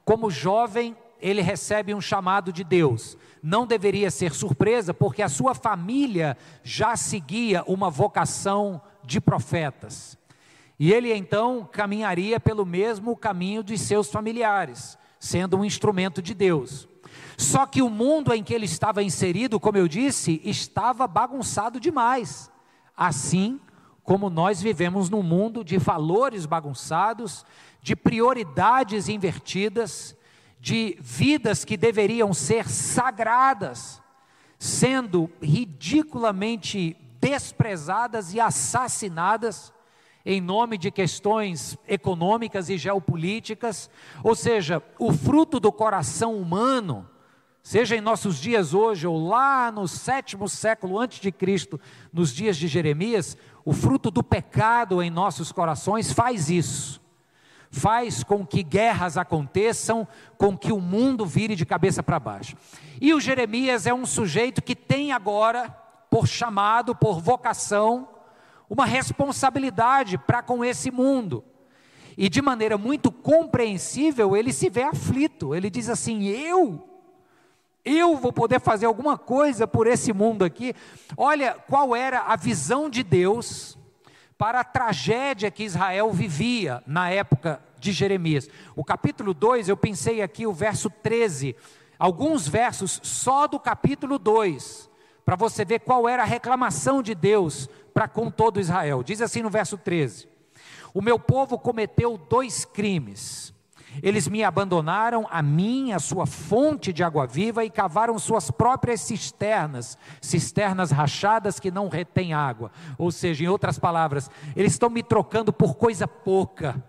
Como 0.06 0.30
jovem, 0.30 0.96
ele 1.20 1.42
recebe 1.42 1.96
um 1.96 2.00
chamado 2.00 2.54
de 2.54 2.64
Deus. 2.64 3.18
Não 3.42 3.66
deveria 3.66 4.12
ser 4.12 4.36
surpresa, 4.36 4.94
porque 4.94 5.24
a 5.24 5.30
sua 5.30 5.56
família 5.56 6.38
já 6.64 6.96
seguia 6.96 7.64
uma 7.64 7.90
vocação 7.90 8.80
de 9.04 9.20
profetas. 9.20 10.16
E 10.78 10.94
ele 10.94 11.12
então 11.12 11.68
caminharia 11.72 12.40
pelo 12.40 12.68
mesmo 12.68 13.18
caminho 13.18 13.64
de 13.64 13.80
seus 13.80 14.12
familiares, 14.12 14.96
sendo 15.20 15.58
um 15.58 15.66
instrumento 15.66 16.22
de 16.22 16.36
Deus. 16.36 16.88
Só 17.36 17.66
que 17.66 17.82
o 17.82 17.90
mundo 17.90 18.32
em 18.32 18.44
que 18.44 18.54
ele 18.54 18.66
estava 18.66 19.02
inserido, 19.02 19.60
como 19.60 19.80
eu 19.80 19.88
disse, 19.88 20.40
estava 20.46 21.08
bagunçado 21.08 21.80
demais 21.80 22.53
assim 22.96 23.60
como 24.04 24.30
nós 24.30 24.62
vivemos 24.62 25.10
num 25.10 25.24
mundo 25.24 25.64
de 25.64 25.78
valores 25.78 26.46
bagunçados, 26.46 27.46
de 27.82 27.96
prioridades 27.96 29.08
invertidas, 29.08 30.16
de 30.60 30.98
vidas 31.00 31.64
que 31.64 31.78
deveriam 31.78 32.34
ser 32.34 32.68
sagradas, 32.68 34.02
sendo 34.60 35.30
ridiculamente 35.42 36.98
desprezadas 37.20 38.34
e 38.34 38.40
assassinadas 38.40 39.74
em 40.26 40.40
nome 40.40 40.78
de 40.78 40.90
questões 40.90 41.78
econômicas 41.88 42.70
e 42.70 42.78
geopolíticas, 42.78 43.90
ou 44.24 44.36
seja, 44.36 44.82
o 44.98 45.12
fruto 45.12 45.60
do 45.60 45.72
coração 45.72 46.36
humano 46.38 47.10
seja 47.64 47.96
em 47.96 48.02
nossos 48.02 48.38
dias 48.40 48.74
hoje 48.74 49.08
ou 49.08 49.26
lá 49.26 49.72
no 49.72 49.88
sétimo 49.88 50.50
século 50.50 51.00
antes 51.00 51.22
de 51.22 51.32
Cristo, 51.32 51.80
nos 52.12 52.34
dias 52.36 52.58
de 52.58 52.68
Jeremias, 52.68 53.38
o 53.64 53.72
fruto 53.72 54.12
do 54.12 54.22
pecado 54.22 55.02
em 55.02 55.10
nossos 55.10 55.50
corações 55.50 56.12
faz 56.12 56.50
isso. 56.50 57.02
Faz 57.72 58.22
com 58.22 58.46
que 58.46 58.62
guerras 58.62 59.18
aconteçam, 59.18 60.06
com 60.38 60.56
que 60.56 60.74
o 60.74 60.80
mundo 60.80 61.26
vire 61.26 61.56
de 61.56 61.66
cabeça 61.66 62.04
para 62.04 62.20
baixo. 62.20 62.58
E 63.02 63.14
o 63.14 63.22
Jeremias 63.22 63.88
é 63.88 63.94
um 63.94 64.06
sujeito 64.06 64.62
que 64.62 64.76
tem 64.76 65.14
agora, 65.14 65.70
por 66.10 66.28
chamado, 66.28 66.94
por 66.94 67.20
vocação, 67.20 68.10
uma 68.70 68.86
responsabilidade 68.86 70.18
para 70.18 70.44
com 70.44 70.64
esse 70.64 70.92
mundo. 70.92 71.44
E 72.16 72.30
de 72.30 72.42
maneira 72.42 72.78
muito 72.78 73.12
compreensível, 73.12 74.36
ele 74.36 74.52
se 74.54 74.70
vê 74.70 74.84
aflito. 74.84 75.56
Ele 75.56 75.70
diz 75.70 75.90
assim: 75.90 76.26
Eu 76.26 76.93
eu 77.86 78.16
vou 78.16 78.32
poder 78.32 78.60
fazer 78.60 78.86
alguma 78.86 79.18
coisa 79.18 79.68
por 79.68 79.88
esse 79.88 80.14
mundo 80.14 80.46
aqui. 80.46 80.74
Olha 81.18 81.54
qual 81.54 81.96
era 81.96 82.22
a 82.22 82.36
visão 82.36 82.90
de 82.90 83.04
Deus 83.04 83.78
para 84.38 84.62
a 84.62 84.64
tragédia 84.64 85.52
que 85.52 85.64
Israel 85.64 86.12
vivia 86.12 86.82
na 86.88 87.10
época 87.10 87.62
de 87.78 87.92
Jeremias. 87.92 88.48
O 88.76 88.84
capítulo 88.84 89.34
2, 89.34 89.68
eu 89.68 89.78
pensei 89.78 90.22
aqui 90.22 90.48
o 90.48 90.54
verso 90.54 90.90
13, 90.90 91.56
alguns 92.00 92.48
versos 92.48 93.00
só 93.04 93.48
do 93.48 93.60
capítulo 93.60 94.18
2, 94.18 94.90
para 95.26 95.36
você 95.36 95.66
ver 95.66 95.80
qual 95.80 96.08
era 96.08 96.24
a 96.24 96.26
reclamação 96.26 97.04
de 97.04 97.14
Deus 97.14 97.70
para 97.94 98.08
com 98.08 98.32
todo 98.32 98.60
Israel. 98.60 99.04
Diz 99.04 99.22
assim 99.22 99.42
no 99.42 99.50
verso 99.50 99.78
13: 99.78 100.28
O 100.94 101.02
meu 101.02 101.20
povo 101.20 101.60
cometeu 101.60 102.18
dois 102.18 102.66
crimes. 102.66 103.54
Eles 104.02 104.28
me 104.28 104.44
abandonaram 104.44 105.28
a 105.30 105.42
mim, 105.42 105.92
a 105.92 106.00
sua 106.00 106.26
fonte 106.26 106.92
de 106.92 107.04
água 107.04 107.28
viva, 107.28 107.64
e 107.64 107.70
cavaram 107.70 108.18
suas 108.18 108.50
próprias 108.50 109.02
cisternas, 109.02 109.98
cisternas 110.22 110.92
rachadas 110.92 111.60
que 111.60 111.70
não 111.70 111.90
retêm 111.90 112.34
água. 112.34 112.72
Ou 112.98 113.12
seja, 113.12 113.44
em 113.44 113.48
outras 113.48 113.78
palavras, 113.78 114.30
eles 114.56 114.74
estão 114.74 114.90
me 114.90 115.04
trocando 115.04 115.54
por 115.54 115.76
coisa 115.76 116.08
pouca. 116.08 116.82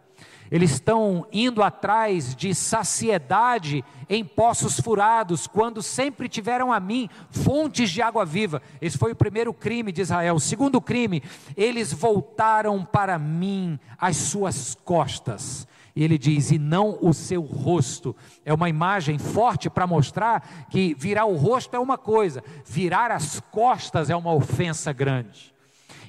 eles 0.51 0.73
estão 0.73 1.27
indo 1.33 1.63
atrás 1.63 2.35
de 2.35 2.55
saciedade 2.55 3.85
em 4.09 4.25
poços 4.25 4.79
furados, 4.79 5.47
quando 5.47 5.83
sempre 5.83 6.29
tiveram 6.29 6.73
a 6.73 6.79
mim 6.79 7.09
fontes 7.31 7.91
de 7.91 8.03
água 8.03 8.25
viva. 8.25 8.63
Esse 8.81 8.99
foi 8.99 9.13
o 9.13 9.17
primeiro 9.17 9.53
crime 9.53 9.91
de 9.91 10.03
Israel. 10.03 10.37
O 10.37 10.41
segundo 10.41 10.81
crime, 10.81 11.23
eles 11.57 11.93
voltaram 11.93 12.85
para 12.85 13.19
mim 13.19 13.79
as 13.99 14.17
suas 14.17 14.77
costas. 14.85 15.67
E 15.97 16.03
ele 16.03 16.19
diz: 16.19 16.51
e 16.51 16.59
não 16.59 16.99
o 17.01 17.13
seu 17.13 17.43
rosto. 17.43 18.15
É 18.45 18.53
uma 18.53 18.69
imagem 18.69 19.19
forte 19.19 19.71
para 19.71 19.87
mostrar 19.87 20.67
que 20.71 20.95
virar 20.95 21.27
o 21.27 21.37
rosto 21.37 21.75
é 21.75 21.79
uma 21.79 21.97
coisa, 21.97 22.43
virar 22.65 23.11
as 23.11 23.41
costas 23.51 24.11
é 24.11 24.17
uma 24.17 24.33
ofensa 24.33 24.93
grande. 24.93 25.55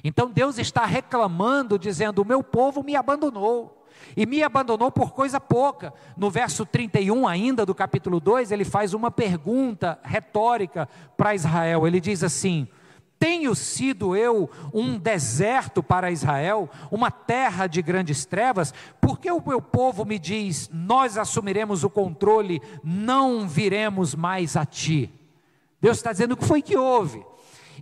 Então 0.02 0.30
Deus 0.30 0.58
está 0.58 0.84
reclamando, 0.84 1.78
dizendo: 1.78 2.22
o 2.22 2.26
meu 2.26 2.42
povo 2.42 2.82
me 2.82 2.96
abandonou. 2.96 3.74
E 4.16 4.24
me 4.24 4.42
abandonou 4.42 4.90
por 4.90 5.12
coisa 5.12 5.40
pouca. 5.40 5.92
No 6.16 6.30
verso 6.30 6.64
31, 6.64 7.26
ainda 7.26 7.66
do 7.66 7.74
capítulo 7.74 8.20
2, 8.20 8.50
ele 8.52 8.64
faz 8.64 8.94
uma 8.94 9.10
pergunta 9.10 9.98
retórica 10.02 10.88
para 11.16 11.34
Israel. 11.34 11.86
Ele 11.86 12.00
diz 12.00 12.22
assim: 12.22 12.68
tenho 13.18 13.54
sido 13.54 14.14
eu 14.14 14.50
um 14.72 14.98
deserto 14.98 15.82
para 15.82 16.10
Israel, 16.10 16.68
uma 16.90 17.10
terra 17.10 17.66
de 17.66 17.80
grandes 17.80 18.26
trevas, 18.26 18.74
porque 19.00 19.30
o 19.30 19.42
meu 19.44 19.60
povo 19.60 20.04
me 20.04 20.18
diz: 20.18 20.68
Nós 20.72 21.16
assumiremos 21.16 21.82
o 21.82 21.90
controle, 21.90 22.60
não 22.84 23.48
viremos 23.48 24.14
mais 24.14 24.56
a 24.56 24.66
ti. 24.66 25.10
Deus 25.80 25.96
está 25.98 26.12
dizendo 26.12 26.32
o 26.32 26.36
que 26.36 26.44
foi 26.44 26.60
que 26.60 26.76
houve. 26.76 27.24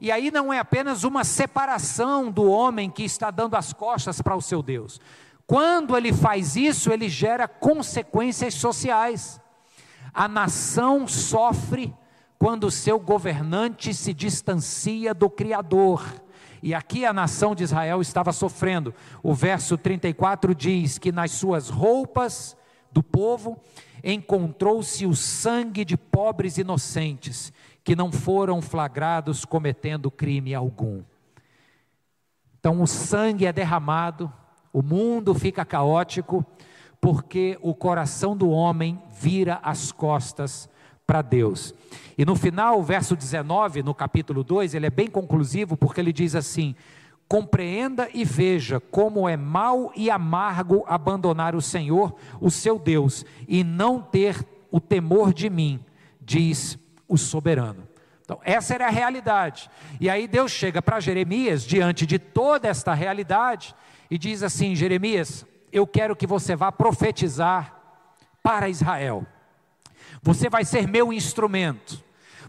E 0.00 0.11
aí 0.11 0.31
não 0.31 0.53
é 0.53 0.59
apenas 0.59 1.05
uma 1.05 1.25
separação 1.25 2.31
do 2.31 2.50
homem 2.50 2.91
que 2.91 3.05
está 3.05 3.31
dando 3.31 3.55
as 3.55 3.73
costas 3.73 4.21
para 4.21 4.37
o 4.37 4.43
seu 4.43 4.62
Deus. 4.62 5.00
Quando 5.47 5.97
ele 5.97 6.12
faz 6.12 6.57
isso, 6.57 6.93
ele 6.93 7.09
gera 7.09 7.47
consequências 7.47 8.55
sociais. 8.55 9.41
A 10.12 10.29
nação 10.29 11.07
sofre 11.07 11.95
quando 12.38 12.64
o 12.64 12.71
seu 12.71 12.99
governante 12.99 13.95
se 13.95 14.12
distancia 14.12 15.14
do 15.14 15.31
Criador. 15.31 16.05
E 16.62 16.75
aqui 16.75 17.05
a 17.05 17.12
nação 17.12 17.55
de 17.55 17.62
Israel 17.62 18.00
estava 18.00 18.33
sofrendo. 18.33 18.95
O 19.23 19.35
verso 19.35 19.76
34 19.76 20.55
diz 20.55 20.99
que 20.99 21.12
nas 21.12 21.33
suas 21.33 21.69
roupas 21.69 22.57
do 22.91 23.03
povo 23.03 23.61
encontrou-se 24.03 25.05
o 25.07 25.14
sangue 25.14 25.85
de 25.85 25.97
pobres 25.97 26.59
inocentes 26.59 27.53
que 27.83 27.95
não 27.95 28.11
foram 28.11 28.62
flagrados 28.62 29.45
cometendo 29.45 30.11
crime 30.11 30.55
algum. 30.55 31.03
Então 32.59 32.81
o 32.81 32.87
sangue 32.87 33.45
é 33.45 33.53
derramado, 33.53 34.33
o 34.73 34.83
mundo 34.83 35.35
fica 35.35 35.67
caótico, 35.67 36.45
porque 36.99 37.59
o 37.61 37.75
coração 37.75 38.35
do 38.35 38.49
homem 38.49 38.99
vira 39.11 39.61
as 39.62 39.93
costas 39.93 40.67
para 41.07 41.23
Deus. 41.23 41.75
E 42.17 42.25
no 42.25 42.37
final, 42.37 42.79
o 42.79 42.83
verso 42.83 43.17
19, 43.17 43.83
no 43.83 43.95
capítulo 43.95 44.45
2, 44.45 44.75
ele 44.75 44.87
é 44.87 44.91
bem 44.91 45.09
conclusivo, 45.09 45.77
porque 45.77 46.01
ele 46.01 46.13
diz 46.13 46.35
assim: 46.35 46.75
Compreenda 47.27 48.09
e 48.13 48.25
veja 48.25 48.79
como 48.79 49.29
é 49.29 49.37
mal 49.37 49.93
e 49.97 50.11
amargo 50.11 50.85
abandonar 50.87 51.55
o 51.55 51.63
Senhor, 51.63 52.15
o 52.41 52.51
seu 52.51 52.79
Deus, 52.79 53.25
e 53.49 53.65
não 53.65 54.01
ter 54.01 54.47
o 54.71 54.81
temor 54.81 55.33
de 55.33 55.49
mim, 55.51 55.81
diz 56.21 56.79
o 57.09 57.17
soberano. 57.17 57.89
Então, 58.23 58.41
essa 58.43 58.75
era 58.75 58.87
a 58.87 58.91
realidade. 58.91 59.69
E 60.01 60.09
aí 60.09 60.27
Deus 60.27 60.51
chega 60.51 60.81
para 60.81 61.01
Jeremias, 61.01 61.63
diante 61.63 62.07
de 62.07 62.19
toda 62.19 62.69
esta 62.69 62.95
realidade, 62.95 63.75
e 64.11 64.17
diz 64.17 64.43
assim: 64.43 64.75
Jeremias, 64.75 65.45
eu 65.73 65.87
quero 65.87 66.17
que 66.17 66.27
você 66.27 66.55
vá 66.55 66.71
profetizar 66.71 67.75
para 68.43 68.69
Israel. 68.69 69.27
Você 70.23 70.49
vai 70.49 70.65
ser 70.65 70.87
meu 70.87 71.13
instrumento. 71.13 72.03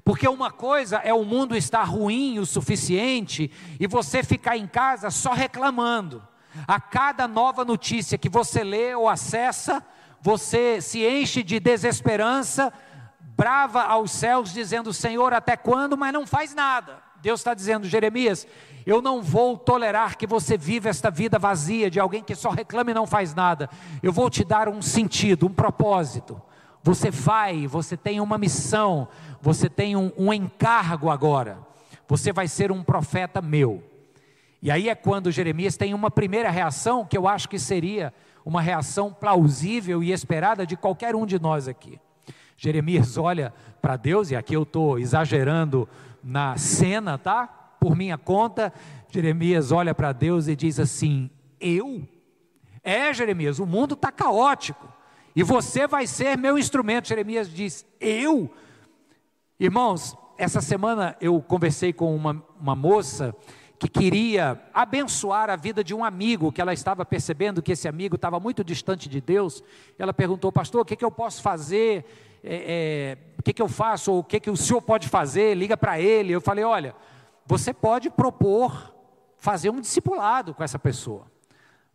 Porque 0.04 0.28
uma 0.28 0.52
coisa 0.52 0.98
é 0.98 1.14
o 1.14 1.26
mundo 1.26 1.56
estar 1.56 1.84
ruim 1.84 2.38
o 2.38 2.46
suficiente 2.46 3.52
e 3.80 3.88
você 3.88 4.24
ficar 4.24 4.56
em 4.56 4.68
casa 4.68 5.10
só 5.10 5.34
reclamando. 5.34 6.22
A 6.68 6.80
cada 6.80 7.28
nova 7.28 7.66
notícia 7.66 8.18
que 8.18 8.30
você 8.30 8.64
lê 8.64 8.94
ou 8.94 9.10
acessa, 9.10 9.84
você 10.22 10.80
se 10.80 11.06
enche 11.06 11.44
de 11.44 11.60
desesperança, 11.60 12.72
brava 13.20 13.82
aos 13.82 14.12
céus, 14.12 14.54
dizendo: 14.54 14.94
Senhor, 14.94 15.34
até 15.34 15.58
quando? 15.58 15.98
Mas 15.98 16.14
não 16.14 16.26
faz 16.26 16.54
nada. 16.54 17.04
Deus 17.22 17.40
está 17.40 17.56
dizendo, 17.56 17.88
Jeremias, 17.88 18.48
eu 18.86 19.02
não 19.02 19.22
vou 19.22 19.58
tolerar 19.58 20.16
que 20.16 20.28
você 20.28 20.56
viva 20.56 20.90
esta 20.90 21.10
vida 21.10 21.40
vazia 21.40 21.90
de 21.90 22.00
alguém 22.00 22.24
que 22.24 22.36
só 22.36 22.52
reclama 22.52 22.92
e 22.92 22.94
não 22.94 23.08
faz 23.08 23.34
nada. 23.34 23.68
Eu 24.04 24.14
vou 24.14 24.30
te 24.30 24.44
dar 24.44 24.70
um 24.70 24.82
sentido, 24.82 25.48
um 25.48 25.54
propósito. 25.54 26.40
Você 26.86 27.10
vai, 27.10 27.66
você 27.66 27.98
tem 27.98 28.22
uma 28.22 28.38
missão, 28.38 29.08
você 29.42 29.68
tem 29.68 29.96
um, 29.96 30.12
um 30.16 30.32
encargo 30.32 31.10
agora. 31.10 31.58
Você 32.08 32.32
vai 32.32 32.48
ser 32.48 32.72
um 32.72 32.84
profeta 32.84 33.42
meu. 33.42 33.84
E 34.62 34.70
aí 34.70 34.88
é 34.88 34.94
quando 34.94 35.32
Jeremias 35.32 35.76
tem 35.76 35.96
uma 35.96 36.12
primeira 36.12 36.52
reação 36.52 37.04
que 37.04 37.18
eu 37.18 37.28
acho 37.28 37.50
que 37.50 37.58
seria 37.58 38.14
uma 38.46 38.62
reação 38.62 39.12
plausível 39.12 40.04
e 40.04 40.12
esperada 40.12 40.64
de 40.64 40.78
qualquer 40.78 41.16
um 41.16 41.26
de 41.26 41.42
nós 41.42 41.68
aqui. 41.68 42.00
Jeremias 42.56 43.18
olha 43.18 43.52
para 43.82 43.98
Deus, 43.98 44.30
e 44.30 44.36
aqui 44.36 44.56
eu 44.56 44.62
estou 44.62 45.00
exagerando 45.00 45.90
na 46.24 46.56
cena, 46.56 47.18
tá? 47.18 47.48
Por 47.80 47.96
minha 47.96 48.16
conta, 48.16 48.72
Jeremias 49.10 49.72
olha 49.72 49.96
para 49.96 50.12
Deus 50.12 50.48
e 50.48 50.56
diz 50.56 50.80
assim: 50.80 51.32
Eu? 51.60 52.08
É, 52.84 53.12
Jeremias, 53.12 53.58
o 53.58 53.66
mundo 53.66 53.96
está 53.96 54.12
caótico 54.12 54.95
e 55.36 55.44
você 55.44 55.86
vai 55.86 56.08
ser 56.08 56.38
meu 56.38 56.58
instrumento. 56.58 57.10
Jeremias 57.10 57.50
diz: 57.50 57.86
Eu? 58.00 58.50
Irmãos, 59.60 60.16
essa 60.38 60.62
semana 60.62 61.16
eu 61.20 61.42
conversei 61.42 61.92
com 61.92 62.16
uma, 62.16 62.44
uma 62.60 62.76
moça 62.76 63.36
que 63.78 63.90
queria 63.90 64.62
abençoar 64.74 65.50
a 65.50 65.56
vida 65.56 65.84
de 65.84 65.94
um 65.94 66.04
amigo, 66.04 66.52
que 66.52 66.62
ela 66.62 66.74
estava 66.74 67.06
percebendo 67.06 67.62
que 67.62 67.74
esse 67.74 67.88
amigo 67.88 68.16
estava 68.16 68.40
muito 68.40 68.64
distante 68.64 69.10
de 69.10 69.20
Deus. 69.20 69.62
Ela 70.00 70.14
perguntou, 70.14 70.52
pastor, 70.52 70.82
o 70.82 70.86
que, 70.86 70.96
que 70.96 71.04
eu 71.04 71.12
posso 71.12 71.42
fazer? 71.42 72.06
É, 72.42 72.56
é, 72.56 73.18
o 73.38 73.44
que, 73.44 73.52
que 73.52 73.62
eu 73.62 73.68
faço? 73.68 74.14
Ou 74.14 74.20
o 74.20 74.24
que, 74.24 74.40
que 74.40 74.50
o 74.50 74.56
senhor 74.56 74.82
pode 74.82 75.10
fazer? 75.10 75.56
Liga 75.56 75.76
para 75.76 76.00
ele. 76.00 76.32
Eu 76.32 76.40
falei, 76.40 76.64
olha, 76.64 76.96
você 77.46 77.74
pode 77.74 78.10
propor 78.10 78.94
fazer 79.38 79.70
um 79.70 79.82
discipulado 79.82 80.54
com 80.54 80.64
essa 80.64 80.80
pessoa. 80.80 81.28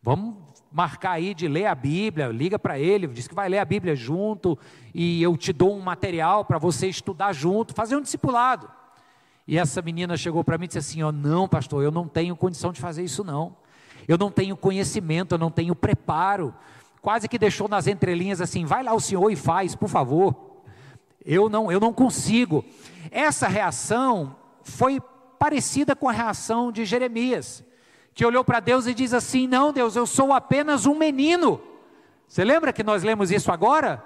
Vamos 0.03 0.35
marcar 0.73 1.13
aí 1.13 1.35
de 1.35 1.47
ler 1.47 1.67
a 1.67 1.75
Bíblia, 1.75 2.29
liga 2.29 2.59
para 2.59 2.79
ele, 2.79 3.07
diz 3.07 3.29
que 3.29 3.35
vai 3.35 3.49
ler 3.51 3.59
a 3.59 3.65
Bíblia 3.65 3.95
junto 3.95 4.59
e 4.95 5.23
eu 5.23 5.37
te 5.37 5.53
dou 5.53 5.77
um 5.77 5.81
material 5.81 6.45
para 6.45 6.57
você 6.57 6.87
estudar 6.87 7.35
junto, 7.35 7.75
fazer 7.75 7.97
um 7.97 8.01
discipulado. 8.01 8.71
E 9.47 9.59
essa 9.59 9.83
menina 9.83 10.17
chegou 10.17 10.43
para 10.43 10.57
mim 10.57 10.65
e 10.65 10.69
disse 10.69 10.79
assim: 10.79 11.03
ó, 11.03 11.13
não, 11.13 11.47
pastor, 11.47 11.83
eu 11.83 11.91
não 11.91 12.09
tenho 12.09 12.35
condição 12.35 12.73
de 12.73 12.81
fazer 12.81 13.03
isso 13.03 13.23
não. 13.23 13.57
Eu 14.09 14.17
não 14.17 14.31
tenho 14.31 14.57
conhecimento, 14.57 15.35
eu 15.35 15.39
não 15.39 15.51
tenho 15.51 15.75
preparo. 15.75 16.55
Quase 17.03 17.29
que 17.29 17.39
deixou 17.39 17.69
nas 17.69 17.87
entrelinhas 17.87 18.41
assim: 18.41 18.65
vai 18.65 18.83
lá 18.83 18.95
o 18.95 19.01
senhor 19.01 19.31
e 19.31 19.37
faz, 19.37 19.75
por 19.75 19.89
favor. 19.89 20.63
Eu 21.25 21.51
não, 21.51 21.71
eu 21.71 21.79
não 21.79 21.93
consigo. 21.93 22.65
Essa 23.11 23.49
reação 23.49 24.35
foi 24.63 24.99
parecida 25.39 25.95
com 25.95 26.09
a 26.09 26.13
reação 26.13 26.73
de 26.73 26.87
Jeremias 26.87 27.65
que 28.21 28.27
olhou 28.27 28.45
para 28.45 28.61
Deus 28.61 28.87
e 28.87 28.93
diz 28.93 29.15
assim: 29.15 29.47
Não, 29.47 29.73
Deus, 29.73 29.97
eu 29.97 30.07
sou 30.07 30.31
apenas 30.31 30.85
um 30.85 30.95
menino. 30.95 31.59
Você 32.29 32.45
lembra 32.45 32.71
que 32.71 32.85
nós 32.85 33.03
lemos 33.03 33.31
isso 33.31 33.51
agora? 33.51 34.05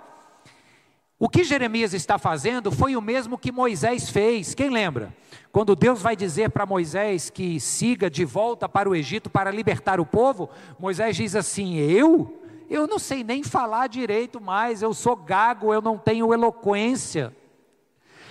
O 1.18 1.28
que 1.28 1.42
Jeremias 1.42 1.92
está 1.92 2.16
fazendo 2.16 2.70
foi 2.70 2.94
o 2.94 3.02
mesmo 3.02 3.36
que 3.36 3.50
Moisés 3.50 4.08
fez. 4.10 4.54
Quem 4.54 4.70
lembra? 4.70 5.12
Quando 5.50 5.74
Deus 5.74 6.00
vai 6.00 6.14
dizer 6.14 6.50
para 6.50 6.64
Moisés 6.64 7.28
que 7.28 7.58
siga 7.58 8.08
de 8.08 8.24
volta 8.24 8.68
para 8.68 8.88
o 8.88 8.94
Egito 8.94 9.28
para 9.28 9.50
libertar 9.50 9.98
o 9.98 10.06
povo, 10.06 10.48
Moisés 10.78 11.16
diz 11.16 11.34
assim: 11.34 11.74
Eu? 11.78 12.40
Eu 12.70 12.86
não 12.86 13.00
sei 13.00 13.24
nem 13.24 13.42
falar 13.42 13.88
direito 13.88 14.40
mais, 14.40 14.80
eu 14.80 14.94
sou 14.94 15.16
gago, 15.16 15.74
eu 15.74 15.82
não 15.82 15.98
tenho 15.98 16.32
eloquência. 16.32 17.34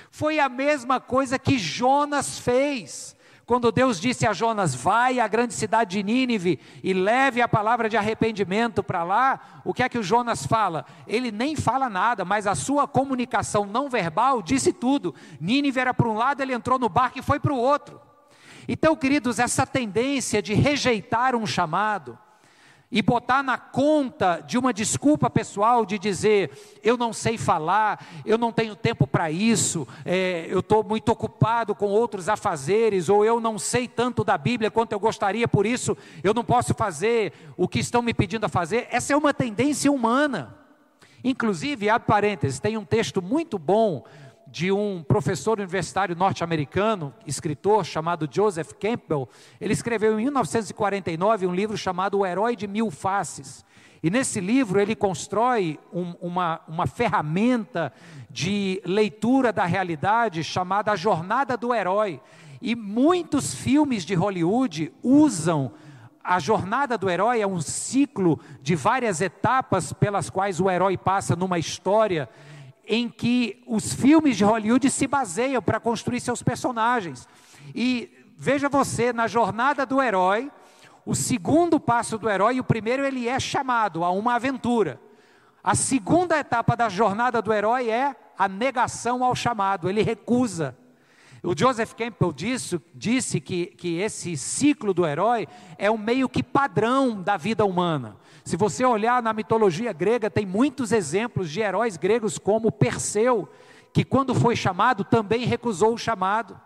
Foi 0.09 0.39
a 0.39 0.47
mesma 0.47 1.01
coisa 1.01 1.37
que 1.37 1.57
Jonas 1.57 2.39
fez. 2.39 3.17
Quando 3.45 3.71
Deus 3.71 3.99
disse 3.99 4.25
a 4.25 4.33
Jonas: 4.33 4.73
Vai 4.73 5.19
à 5.19 5.27
grande 5.27 5.53
cidade 5.53 5.97
de 5.97 6.03
Nínive 6.03 6.59
e 6.81 6.93
leve 6.93 7.41
a 7.41 7.47
palavra 7.47 7.89
de 7.89 7.97
arrependimento 7.97 8.81
para 8.81 9.03
lá, 9.03 9.61
o 9.65 9.73
que 9.73 9.83
é 9.83 9.89
que 9.89 9.97
o 9.97 10.03
Jonas 10.03 10.45
fala? 10.45 10.85
Ele 11.05 11.31
nem 11.31 11.55
fala 11.55 11.89
nada, 11.89 12.23
mas 12.23 12.47
a 12.47 12.55
sua 12.55 12.87
comunicação 12.87 13.65
não 13.65 13.89
verbal 13.89 14.41
disse 14.41 14.71
tudo. 14.71 15.13
Nínive 15.41 15.79
era 15.79 15.93
para 15.93 16.07
um 16.07 16.15
lado, 16.15 16.41
ele 16.41 16.53
entrou 16.53 16.79
no 16.79 16.87
barco 16.87 17.19
e 17.19 17.23
foi 17.23 17.39
para 17.39 17.53
o 17.53 17.57
outro. 17.57 17.99
Então, 18.67 18.95
queridos, 18.95 19.39
essa 19.39 19.67
tendência 19.67 20.41
de 20.41 20.53
rejeitar 20.53 21.35
um 21.35 21.45
chamado, 21.45 22.17
e 22.93 23.01
botar 23.01 23.41
na 23.41 23.57
conta 23.57 24.39
de 24.45 24.55
uma 24.55 24.71
desculpa 24.71 25.27
pessoal 25.27 25.83
de 25.83 25.97
dizer 25.97 26.51
eu 26.83 26.95
não 26.95 27.11
sei 27.11 27.39
falar, 27.39 28.05
eu 28.23 28.37
não 28.37 28.51
tenho 28.51 28.75
tempo 28.75 29.07
para 29.07 29.31
isso, 29.31 29.87
é, 30.05 30.45
eu 30.47 30.59
estou 30.59 30.83
muito 30.83 31.09
ocupado 31.09 31.73
com 31.73 31.87
outros 31.87 32.29
afazeres, 32.29 33.09
ou 33.09 33.25
eu 33.25 33.39
não 33.39 33.57
sei 33.57 33.87
tanto 33.87 34.23
da 34.23 34.37
Bíblia 34.37 34.69
quanto 34.69 34.91
eu 34.91 34.99
gostaria, 34.99 35.47
por 35.47 35.65
isso 35.65 35.97
eu 36.23 36.35
não 36.35 36.43
posso 36.43 36.75
fazer 36.75 37.33
o 37.57 37.67
que 37.67 37.79
estão 37.79 38.03
me 38.03 38.13
pedindo 38.13 38.45
a 38.45 38.49
fazer. 38.49 38.87
Essa 38.91 39.13
é 39.13 39.17
uma 39.17 39.33
tendência 39.33 39.91
humana. 39.91 40.55
Inclusive, 41.23 41.89
abre 41.89 42.05
parênteses, 42.05 42.59
tem 42.59 42.77
um 42.77 42.83
texto 42.83 43.21
muito 43.21 43.57
bom 43.57 44.03
de 44.53 44.71
um 44.71 45.01
professor 45.01 45.57
universitário 45.57 46.15
norte-americano, 46.15 47.11
escritor 47.25 47.83
chamado 47.83 48.29
Joseph 48.31 48.73
Campbell. 48.73 49.27
Ele 49.59 49.73
escreveu 49.73 50.13
em 50.13 50.25
1949 50.25 51.47
um 51.47 51.55
livro 51.55 51.75
chamado 51.75 52.19
O 52.19 52.25
Herói 52.25 52.55
de 52.55 52.67
Mil 52.67 52.91
Faces. 52.91 53.65
E 54.03 54.11
nesse 54.11 54.39
livro 54.39 54.79
ele 54.79 54.95
constrói 54.95 55.79
um, 55.91 56.13
uma, 56.21 56.61
uma 56.67 56.85
ferramenta 56.85 57.91
de 58.29 58.79
leitura 58.85 59.51
da 59.51 59.65
realidade 59.65 60.43
chamada 60.43 60.91
A 60.91 60.95
Jornada 60.95 61.57
do 61.57 61.73
Herói. 61.73 62.21
E 62.61 62.75
muitos 62.75 63.55
filmes 63.55 64.05
de 64.05 64.13
Hollywood 64.13 64.93
usam 65.01 65.71
a 66.23 66.37
jornada 66.37 66.95
do 66.95 67.09
herói 67.09 67.41
é 67.41 67.47
um 67.47 67.59
ciclo 67.59 68.39
de 68.61 68.75
várias 68.75 69.19
etapas 69.19 69.91
pelas 69.91 70.29
quais 70.29 70.61
o 70.61 70.69
herói 70.69 70.95
passa 70.95 71.35
numa 71.35 71.59
história 71.59 72.29
em 72.85 73.09
que 73.09 73.63
os 73.65 73.93
filmes 73.93 74.37
de 74.37 74.43
Hollywood 74.43 74.89
se 74.89 75.07
baseiam 75.07 75.61
para 75.61 75.79
construir 75.79 76.19
seus 76.19 76.43
personagens. 76.43 77.27
E 77.73 78.11
veja 78.37 78.67
você, 78.67 79.13
na 79.13 79.27
jornada 79.27 79.85
do 79.85 80.01
herói, 80.01 80.51
o 81.05 81.15
segundo 81.15 81.79
passo 81.79 82.17
do 82.17 82.29
herói, 82.29 82.59
o 82.59 82.63
primeiro 82.63 83.05
ele 83.05 83.27
é 83.27 83.39
chamado 83.39 84.03
a 84.03 84.11
uma 84.11 84.35
aventura. 84.35 84.99
A 85.63 85.75
segunda 85.75 86.37
etapa 86.37 86.75
da 86.75 86.89
jornada 86.89 87.41
do 87.41 87.53
herói 87.53 87.89
é 87.89 88.15
a 88.37 88.47
negação 88.47 89.23
ao 89.23 89.35
chamado, 89.35 89.89
ele 89.89 90.01
recusa. 90.01 90.77
O 91.43 91.53
Joseph 91.53 91.93
Campbell 91.93 92.31
disse, 92.31 92.81
disse 92.95 93.41
que, 93.41 93.65
que 93.65 93.97
esse 93.97 94.37
ciclo 94.37 94.93
do 94.93 95.05
herói 95.05 95.45
é 95.77 95.91
um 95.91 95.97
meio 95.97 96.29
que 96.29 96.41
padrão 96.41 97.21
da 97.21 97.35
vida 97.35 97.65
humana. 97.65 98.15
Se 98.45 98.55
você 98.55 98.85
olhar 98.85 99.21
na 99.21 99.33
mitologia 99.33 99.91
grega, 99.91 100.29
tem 100.29 100.45
muitos 100.45 100.93
exemplos 100.93 101.51
de 101.51 101.59
heróis 101.59 101.97
gregos, 101.97 102.37
como 102.37 102.71
Perseu, 102.71 103.49
que 103.91 104.05
quando 104.05 104.33
foi 104.33 104.55
chamado 104.55 105.03
também 105.03 105.45
recusou 105.45 105.93
o 105.93 105.97
chamado. 105.97 106.57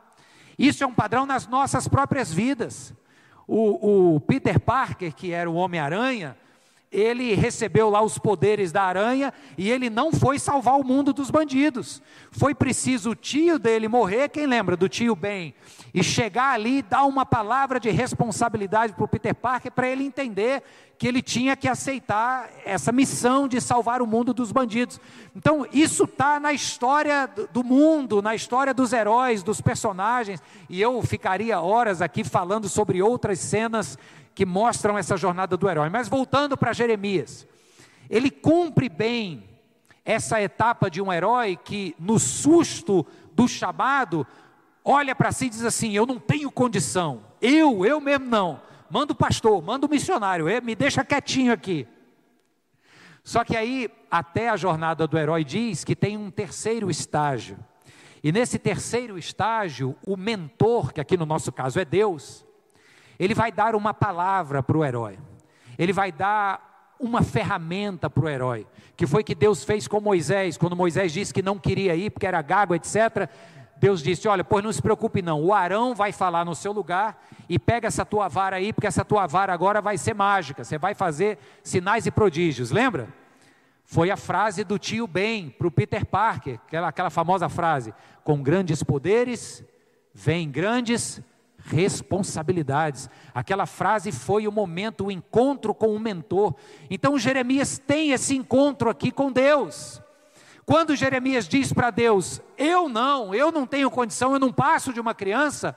Isso 0.60 0.84
é 0.84 0.88
um 0.88 0.93
padrão 0.93 1.25
nas 1.25 1.48
nossas 1.48 1.88
próprias 1.88 2.31
vidas. 2.31 2.93
O, 3.48 4.15
o 4.15 4.19
Peter 4.19 4.60
Parker, 4.60 5.13
que 5.15 5.31
era 5.31 5.50
o 5.50 5.55
Homem-Aranha, 5.55 6.38
ele 6.91 7.34
recebeu 7.34 7.89
lá 7.89 8.01
os 8.01 8.17
poderes 8.17 8.72
da 8.72 8.84
aranha 8.84 9.34
e 9.58 9.70
ele 9.70 9.89
não 9.89 10.12
foi 10.12 10.39
salvar 10.39 10.79
o 10.79 10.86
mundo 10.86 11.12
dos 11.12 11.29
bandidos. 11.29 12.01
Foi 12.32 12.56
preciso 12.56 13.12
o 13.12 13.15
tio 13.15 13.60
dele 13.60 13.88
morrer, 13.88 14.29
quem 14.29 14.46
lembra 14.46 14.77
do 14.77 14.88
tio 14.88 15.15
Ben, 15.15 15.53
e 15.94 16.03
chegar 16.03 16.53
ali 16.53 16.77
e 16.77 16.82
dar 16.82 17.03
uma 17.03 17.25
palavra 17.25 17.79
de 17.79 17.89
responsabilidade 17.89 18.94
para 18.94 19.03
o 19.03 19.08
Peter 19.08 19.36
Parker 19.36 19.72
para 19.72 19.88
ele 19.88 20.06
entender 20.06 20.63
que 20.98 21.08
ele 21.08 21.22
tinha 21.22 21.56
que 21.56 21.67
aceitar 21.67 22.50
essa 22.65 22.91
missão 22.91 23.48
de 23.48 23.62
salvar 23.62 24.01
o 24.01 24.08
mundo 24.08 24.34
dos 24.34 24.51
bandidos. 24.51 25.00
Então, 25.36 25.67
isso 25.72 26.06
está 26.06 26.39
na 26.39 26.53
história 26.53 27.29
do 27.53 27.63
mundo, 27.63 28.22
na 28.22 28.34
história 28.34 28.74
dos 28.74 28.94
heróis, 28.94 29.44
dos 29.44 29.62
personagens, 29.62 30.41
e 30.67 30.82
eu 30.82 31.00
ficaria 31.03 31.60
horas 31.60 32.01
aqui 32.01 32.24
falando 32.24 32.67
sobre 32.67 33.01
outras 33.01 33.39
cenas 33.39 33.98
que 34.38 34.46
mostram 34.46 35.00
essa 35.00 35.17
jornada 35.17 35.58
do 35.58 35.67
herói. 35.67 35.89
Mas 35.89 36.08
voltando 36.08 36.56
para 36.56 36.72
Jeremias, 36.72 37.48
ele 38.08 38.29
cumpre 38.29 38.88
bem 38.88 39.44
essa 40.06 40.39
etapa 40.39 40.91
de 40.91 41.01
um 41.01 41.12
herói 41.12 41.58
que, 41.58 41.96
no 41.98 42.20
susto 42.20 43.03
do 43.34 43.48
chamado, 43.48 44.27
olha 44.86 45.15
para 45.15 45.32
si 45.32 45.48
e 45.48 45.50
diz 45.50 45.63
assim: 45.63 45.91
Eu 45.91 46.06
não 46.06 46.20
tenho 46.20 46.51
condição, 46.51 47.24
eu, 47.41 47.84
eu 47.84 48.00
mesmo 48.00 48.27
não. 48.27 48.62
Manda 48.91 49.12
o 49.12 49.15
pastor, 49.15 49.60
manda 49.60 49.88
o 49.88 49.89
missionário, 49.89 50.46
me 50.62 50.75
deixa 50.75 51.03
quietinho 51.03 51.51
aqui. 51.51 51.88
Só 53.24 53.44
que 53.44 53.58
aí, 53.58 53.89
até 54.12 54.50
a 54.50 54.56
jornada 54.56 55.08
do 55.08 55.17
herói 55.17 55.44
diz 55.44 55.84
que 55.84 55.96
tem 55.96 56.15
um 56.15 56.29
terceiro 56.29 56.91
estágio. 56.91 57.58
E 58.24 58.32
nesse 58.32 58.60
terceiro 58.60 59.17
estágio, 59.17 59.96
o 60.06 60.15
mentor, 60.15 60.94
que 60.94 61.01
aqui 61.01 61.17
no 61.17 61.25
nosso 61.25 61.51
caso 61.51 61.79
é 61.79 61.84
Deus, 61.84 62.47
ele 63.19 63.33
vai 63.33 63.51
dar 63.51 63.75
uma 63.75 63.93
palavra 63.93 64.62
para 64.62 64.77
o 64.77 64.86
herói. 64.86 65.17
Ele 65.77 65.93
vai 65.93 66.12
dar 66.12 66.95
uma 66.99 67.21
ferramenta 67.21 68.10
para 68.10 68.25
o 68.25 68.30
herói. 68.30 68.67
Que 68.95 69.06
foi 69.06 69.23
que 69.23 69.36
Deus 69.36 69.63
fez 69.63 69.88
com 69.88 70.01
Moisés, 70.01 70.58
quando 70.58 70.75
Moisés 70.75 71.12
disse 71.12 71.34
que 71.34 71.41
não 71.41 71.58
queria 71.58 71.95
ir 71.95 72.10
porque 72.10 72.25
era 72.25 72.41
gago, 72.41 72.73
etc. 72.73 73.30
Deus 73.77 74.01
disse: 74.01 74.27
Olha, 74.27 74.43
pois 74.43 74.63
não 74.63 74.73
se 74.73 74.82
preocupe, 74.82 75.21
não. 75.21 75.43
O 75.43 75.53
Arão 75.53 75.93
vai 75.93 76.12
falar 76.12 76.43
no 76.43 76.56
seu 76.56 76.71
lugar 76.71 77.23
e 77.47 77.60
pega 77.60 77.88
essa 77.88 78.03
tua 78.03 78.27
vara 78.27 78.56
aí, 78.56 78.73
porque 78.73 78.88
essa 78.88 79.06
tua 79.06 79.27
vara 79.27 79.53
agora 79.53 79.82
vai 79.82 79.97
ser 79.97 80.13
mágica. 80.13 80.63
Você 80.63 80.77
vai 80.77 80.95
fazer 80.95 81.38
sinais 81.63 82.06
e 82.06 82.12
prodígios. 82.12 82.71
Lembra? 82.71 83.08
Foi 83.86 84.12
a 84.12 84.17
frase 84.17 84.63
do 84.63 84.77
tio 84.77 85.08
Ben 85.08 85.49
para 85.49 85.67
o 85.67 85.71
Peter 85.71 86.06
Parker, 86.06 86.60
aquela, 86.67 86.88
aquela 86.89 87.10
famosa 87.10 87.47
frase: 87.47 87.93
Com 88.23 88.41
grandes 88.41 88.82
poderes 88.84 89.63
vem 90.13 90.49
grandes 90.49 91.21
responsabilidades. 91.67 93.10
Aquela 93.34 93.65
frase 93.65 94.12
foi 94.12 94.47
o 94.47 94.51
momento, 94.51 95.06
o 95.06 95.12
encontro 95.12 95.73
com 95.73 95.93
o 95.93 95.99
mentor. 95.99 96.56
Então 96.89 97.19
Jeremias 97.19 97.77
tem 97.77 98.12
esse 98.12 98.36
encontro 98.36 98.89
aqui 98.89 99.12
com 99.12 99.32
Deus. 99.32 100.01
Quando 100.65 100.95
Jeremias 100.95 101.47
diz 101.47 101.71
para 101.71 101.91
Deus: 101.91 102.41
Eu 102.58 102.89
não, 102.89 103.34
eu 103.34 103.51
não 103.51 103.65
tenho 103.65 103.91
condição, 103.91 104.34
eu 104.34 104.39
não 104.39 104.51
passo 104.51 104.93
de 104.93 104.99
uma 104.99 105.13
criança. 105.13 105.75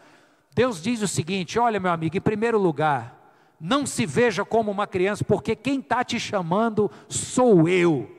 Deus 0.54 0.80
diz 0.82 1.02
o 1.02 1.08
seguinte: 1.08 1.58
Olha, 1.58 1.80
meu 1.80 1.92
amigo, 1.92 2.16
em 2.16 2.20
primeiro 2.20 2.58
lugar, 2.58 3.16
não 3.60 3.84
se 3.84 4.06
veja 4.06 4.44
como 4.44 4.70
uma 4.70 4.86
criança, 4.86 5.24
porque 5.24 5.54
quem 5.54 5.80
está 5.80 6.02
te 6.04 6.18
chamando 6.18 6.90
sou 7.08 7.68
eu. 7.68 8.10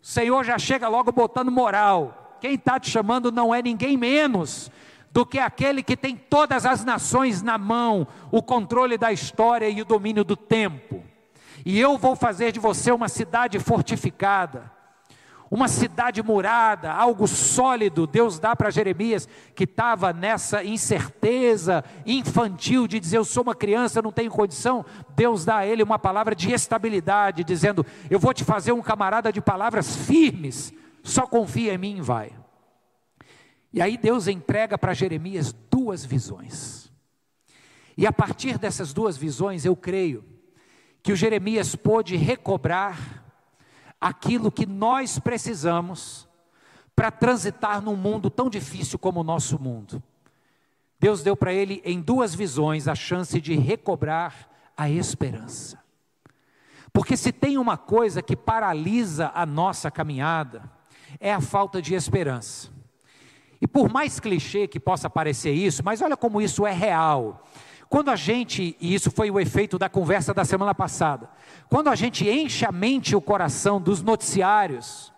O 0.00 0.06
Senhor 0.06 0.42
já 0.44 0.58
chega 0.58 0.88
logo 0.88 1.12
botando 1.12 1.50
moral. 1.50 2.38
Quem 2.40 2.54
está 2.54 2.80
te 2.80 2.90
chamando 2.90 3.30
não 3.30 3.54
é 3.54 3.62
ninguém 3.62 3.96
menos 3.96 4.70
do 5.12 5.26
que 5.26 5.38
aquele 5.38 5.82
que 5.82 5.96
tem 5.96 6.16
todas 6.16 6.64
as 6.64 6.84
nações 6.84 7.42
na 7.42 7.58
mão, 7.58 8.06
o 8.30 8.42
controle 8.42 8.96
da 8.96 9.12
história 9.12 9.68
e 9.68 9.82
o 9.82 9.84
domínio 9.84 10.24
do 10.24 10.36
tempo. 10.36 11.04
E 11.64 11.78
eu 11.78 11.98
vou 11.98 12.16
fazer 12.16 12.50
de 12.50 12.58
você 12.58 12.90
uma 12.90 13.08
cidade 13.08 13.58
fortificada, 13.58 14.72
uma 15.50 15.68
cidade 15.68 16.22
murada, 16.22 16.90
algo 16.90 17.28
sólido. 17.28 18.06
Deus 18.06 18.38
dá 18.38 18.56
para 18.56 18.70
Jeremias, 18.70 19.28
que 19.54 19.64
estava 19.64 20.14
nessa 20.14 20.64
incerteza 20.64 21.84
infantil 22.06 22.88
de 22.88 22.98
dizer: 22.98 23.18
Eu 23.18 23.24
sou 23.24 23.42
uma 23.42 23.54
criança, 23.54 24.00
não 24.00 24.10
tenho 24.10 24.30
condição. 24.30 24.82
Deus 25.14 25.44
dá 25.44 25.58
a 25.58 25.66
ele 25.66 25.82
uma 25.82 25.98
palavra 25.98 26.34
de 26.34 26.50
estabilidade, 26.50 27.44
dizendo: 27.44 27.84
Eu 28.08 28.18
vou 28.18 28.32
te 28.32 28.44
fazer 28.44 28.72
um 28.72 28.80
camarada 28.80 29.30
de 29.30 29.42
palavras 29.42 29.94
firmes, 29.94 30.72
só 31.02 31.26
confia 31.26 31.74
em 31.74 31.78
mim 31.78 31.98
e 31.98 32.00
vai. 32.00 32.41
E 33.72 33.80
aí 33.80 33.96
Deus 33.96 34.28
entrega 34.28 34.76
para 34.76 34.92
Jeremias 34.94 35.52
duas 35.70 36.04
visões. 36.04 36.92
E 37.96 38.06
a 38.06 38.12
partir 38.12 38.58
dessas 38.58 38.92
duas 38.92 39.16
visões, 39.16 39.64
eu 39.64 39.74
creio 39.74 40.24
que 41.02 41.12
o 41.12 41.16
Jeremias 41.16 41.74
pôde 41.74 42.16
recobrar 42.16 43.24
aquilo 44.00 44.50
que 44.50 44.66
nós 44.66 45.18
precisamos 45.18 46.28
para 46.94 47.10
transitar 47.10 47.80
num 47.80 47.96
mundo 47.96 48.28
tão 48.28 48.50
difícil 48.50 48.98
como 48.98 49.20
o 49.20 49.24
nosso 49.24 49.60
mundo. 49.60 50.02
Deus 50.98 51.22
deu 51.22 51.36
para 51.36 51.52
ele 51.52 51.82
em 51.84 52.00
duas 52.00 52.34
visões 52.34 52.86
a 52.86 52.94
chance 52.94 53.40
de 53.40 53.54
recobrar 53.54 54.48
a 54.76 54.88
esperança. 54.88 55.82
Porque 56.92 57.16
se 57.16 57.32
tem 57.32 57.58
uma 57.58 57.76
coisa 57.76 58.22
que 58.22 58.36
paralisa 58.36 59.32
a 59.34 59.46
nossa 59.46 59.90
caminhada, 59.90 60.62
é 61.18 61.32
a 61.32 61.40
falta 61.40 61.80
de 61.80 61.94
esperança. 61.94 62.71
E 63.62 63.66
por 63.68 63.88
mais 63.88 64.18
clichê 64.18 64.66
que 64.66 64.80
possa 64.80 65.08
parecer 65.08 65.52
isso, 65.52 65.84
mas 65.84 66.02
olha 66.02 66.16
como 66.16 66.42
isso 66.42 66.66
é 66.66 66.72
real. 66.72 67.46
Quando 67.88 68.10
a 68.10 68.16
gente, 68.16 68.76
e 68.80 68.92
isso 68.92 69.08
foi 69.08 69.30
o 69.30 69.38
efeito 69.38 69.78
da 69.78 69.88
conversa 69.88 70.34
da 70.34 70.44
semana 70.44 70.74
passada, 70.74 71.30
quando 71.70 71.86
a 71.86 71.94
gente 71.94 72.28
enche 72.28 72.66
a 72.66 72.72
mente 72.72 73.10
e 73.10 73.16
o 73.16 73.20
coração 73.20 73.80
dos 73.80 74.02
noticiários, 74.02 75.12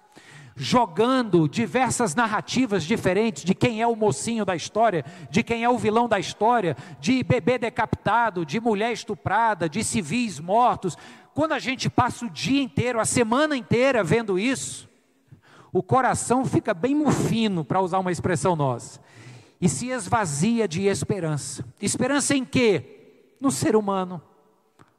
jogando 0.54 1.48
diversas 1.48 2.14
narrativas 2.14 2.84
diferentes 2.84 3.44
de 3.44 3.54
quem 3.54 3.80
é 3.80 3.86
o 3.86 3.96
mocinho 3.96 4.44
da 4.44 4.54
história, 4.54 5.06
de 5.30 5.42
quem 5.42 5.64
é 5.64 5.70
o 5.70 5.78
vilão 5.78 6.06
da 6.06 6.18
história, 6.18 6.76
de 7.00 7.22
bebê 7.22 7.56
decapitado, 7.56 8.44
de 8.44 8.60
mulher 8.60 8.92
estuprada, 8.92 9.70
de 9.70 9.82
civis 9.82 10.38
mortos, 10.38 10.98
quando 11.32 11.52
a 11.52 11.58
gente 11.58 11.88
passa 11.88 12.26
o 12.26 12.30
dia 12.30 12.62
inteiro, 12.62 13.00
a 13.00 13.06
semana 13.06 13.56
inteira 13.56 14.04
vendo 14.04 14.38
isso, 14.38 14.86
o 15.74 15.82
coração 15.82 16.44
fica 16.44 16.72
bem 16.72 16.94
mufino, 16.94 17.64
para 17.64 17.80
usar 17.80 17.98
uma 17.98 18.12
expressão 18.12 18.54
nossa, 18.54 19.00
e 19.60 19.68
se 19.68 19.88
esvazia 19.88 20.68
de 20.68 20.82
esperança. 20.82 21.64
Esperança 21.82 22.32
em 22.36 22.44
quê? 22.44 23.34
No 23.40 23.50
ser 23.50 23.74
humano, 23.74 24.22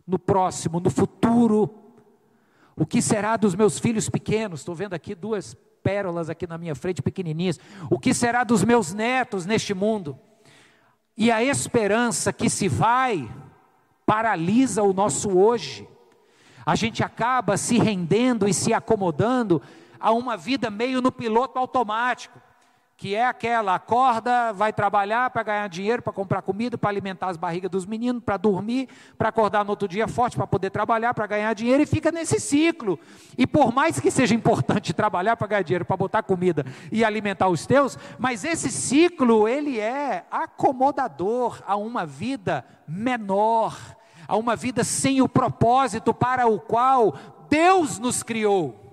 no 0.05 0.19
próximo, 0.19 0.81
no 0.81 0.89
futuro. 0.89 1.73
O 2.75 2.85
que 2.85 3.01
será 3.01 3.37
dos 3.37 3.55
meus 3.55 3.79
filhos 3.79 4.09
pequenos? 4.09 4.59
Estou 4.59 4.75
vendo 4.75 4.93
aqui 4.93 5.15
duas 5.15 5.55
pérolas 5.81 6.29
aqui 6.29 6.45
na 6.45 6.57
minha 6.57 6.75
frente, 6.75 7.01
pequenininhas. 7.01 7.57
O 7.89 7.97
que 7.97 8.13
será 8.13 8.43
dos 8.43 8.61
meus 8.61 8.93
netos 8.93 9.45
neste 9.45 9.73
mundo? 9.73 10.19
E 11.15 11.31
a 11.31 11.41
esperança 11.41 12.33
que 12.33 12.49
se 12.49 12.67
vai 12.67 13.31
paralisa 14.05 14.83
o 14.83 14.91
nosso 14.91 15.37
hoje. 15.37 15.87
A 16.65 16.75
gente 16.75 17.01
acaba 17.01 17.55
se 17.55 17.77
rendendo 17.77 18.45
e 18.45 18.53
se 18.53 18.73
acomodando 18.73 19.61
a 20.05 20.11
uma 20.11 20.37
vida 20.37 20.69
meio 20.69 21.01
no 21.01 21.11
piloto 21.11 21.57
automático 21.57 22.39
que 22.97 23.13
é 23.13 23.25
aquela, 23.25 23.75
acorda, 23.75 24.53
vai 24.53 24.71
trabalhar 24.71 25.29
para 25.29 25.43
ganhar 25.43 25.67
dinheiro, 25.67 26.01
para 26.01 26.13
comprar 26.13 26.41
comida, 26.41 26.77
para 26.77 26.89
alimentar 26.89 27.27
as 27.27 27.35
barrigas 27.35 27.69
dos 27.69 27.85
meninos, 27.85 28.23
para 28.23 28.37
dormir, 28.37 28.87
para 29.17 29.27
acordar 29.27 29.65
no 29.65 29.71
outro 29.71 29.85
dia 29.85 30.07
forte, 30.07 30.37
para 30.37 30.47
poder 30.47 30.69
trabalhar, 30.69 31.13
para 31.13 31.27
ganhar 31.27 31.53
dinheiro, 31.53 31.83
e 31.83 31.85
fica 31.85 32.09
nesse 32.09 32.39
ciclo. 32.39 32.97
E 33.37 33.45
por 33.45 33.73
mais 33.73 33.99
que 33.99 34.09
seja 34.09 34.33
importante 34.33 34.93
trabalhar 34.95 35.35
para 35.35 35.47
ganhar 35.47 35.63
dinheiro, 35.63 35.83
para 35.83 35.97
botar 35.97 36.23
comida 36.23 36.65
e 36.89 37.03
alimentar 37.03 37.49
os 37.49 37.65
teus, 37.65 37.97
mas 38.17 38.45
esse 38.45 38.71
ciclo, 38.71 39.45
ele 39.45 39.77
é 39.77 40.25
acomodador 40.31 41.61
a 41.67 41.75
uma 41.75 42.05
vida 42.05 42.63
menor, 42.87 43.77
a 44.25 44.37
uma 44.37 44.55
vida 44.55 44.85
sem 44.85 45.21
o 45.21 45.27
propósito 45.27 46.13
para 46.13 46.47
o 46.47 46.61
qual 46.61 47.13
Deus 47.49 47.99
nos 47.99 48.23
criou. 48.23 48.84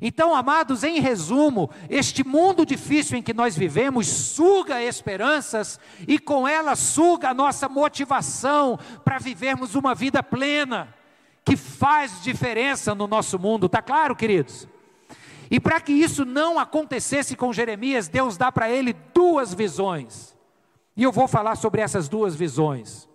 Então, 0.00 0.34
amados, 0.34 0.82
em 0.82 0.98
resumo, 0.98 1.70
este 1.88 2.26
mundo 2.26 2.64
difícil 2.64 3.18
em 3.18 3.22
que 3.22 3.34
nós 3.34 3.56
vivemos 3.56 4.06
suga 4.06 4.82
esperanças 4.82 5.78
e 6.08 6.18
com 6.18 6.48
ela 6.48 6.74
suga 6.74 7.30
a 7.30 7.34
nossa 7.34 7.68
motivação 7.68 8.78
para 9.04 9.18
vivermos 9.18 9.74
uma 9.74 9.94
vida 9.94 10.22
plena, 10.22 10.94
que 11.44 11.56
faz 11.56 12.22
diferença 12.22 12.94
no 12.94 13.06
nosso 13.06 13.38
mundo, 13.38 13.68
tá 13.68 13.82
claro, 13.82 14.16
queridos? 14.16 14.66
E 15.50 15.58
para 15.58 15.80
que 15.80 15.92
isso 15.92 16.24
não 16.24 16.58
acontecesse 16.58 17.36
com 17.36 17.52
Jeremias, 17.52 18.08
Deus 18.08 18.36
dá 18.36 18.50
para 18.50 18.70
ele 18.70 18.94
duas 19.12 19.52
visões. 19.52 20.34
E 20.96 21.02
eu 21.02 21.12
vou 21.12 21.26
falar 21.26 21.56
sobre 21.56 21.80
essas 21.82 22.08
duas 22.08 22.34
visões. 22.34 23.08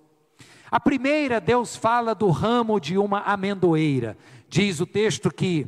A 0.70 0.80
primeira, 0.80 1.40
Deus 1.40 1.76
fala 1.76 2.14
do 2.14 2.30
ramo 2.30 2.80
de 2.80 2.98
uma 2.98 3.22
amendoeira. 3.22 4.18
Diz 4.50 4.80
o 4.82 4.86
texto 4.86 5.32
que 5.32 5.68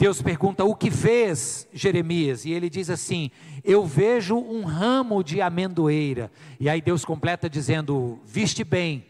Deus 0.00 0.22
pergunta: 0.22 0.64
O 0.64 0.74
que 0.74 0.88
vês, 0.88 1.68
Jeremias? 1.74 2.46
E 2.46 2.52
ele 2.52 2.70
diz 2.70 2.88
assim: 2.88 3.30
Eu 3.62 3.84
vejo 3.84 4.34
um 4.34 4.64
ramo 4.64 5.22
de 5.22 5.42
amendoeira. 5.42 6.32
E 6.58 6.70
aí 6.70 6.80
Deus 6.80 7.04
completa 7.04 7.50
dizendo: 7.50 8.18
Viste 8.24 8.64
bem, 8.64 9.04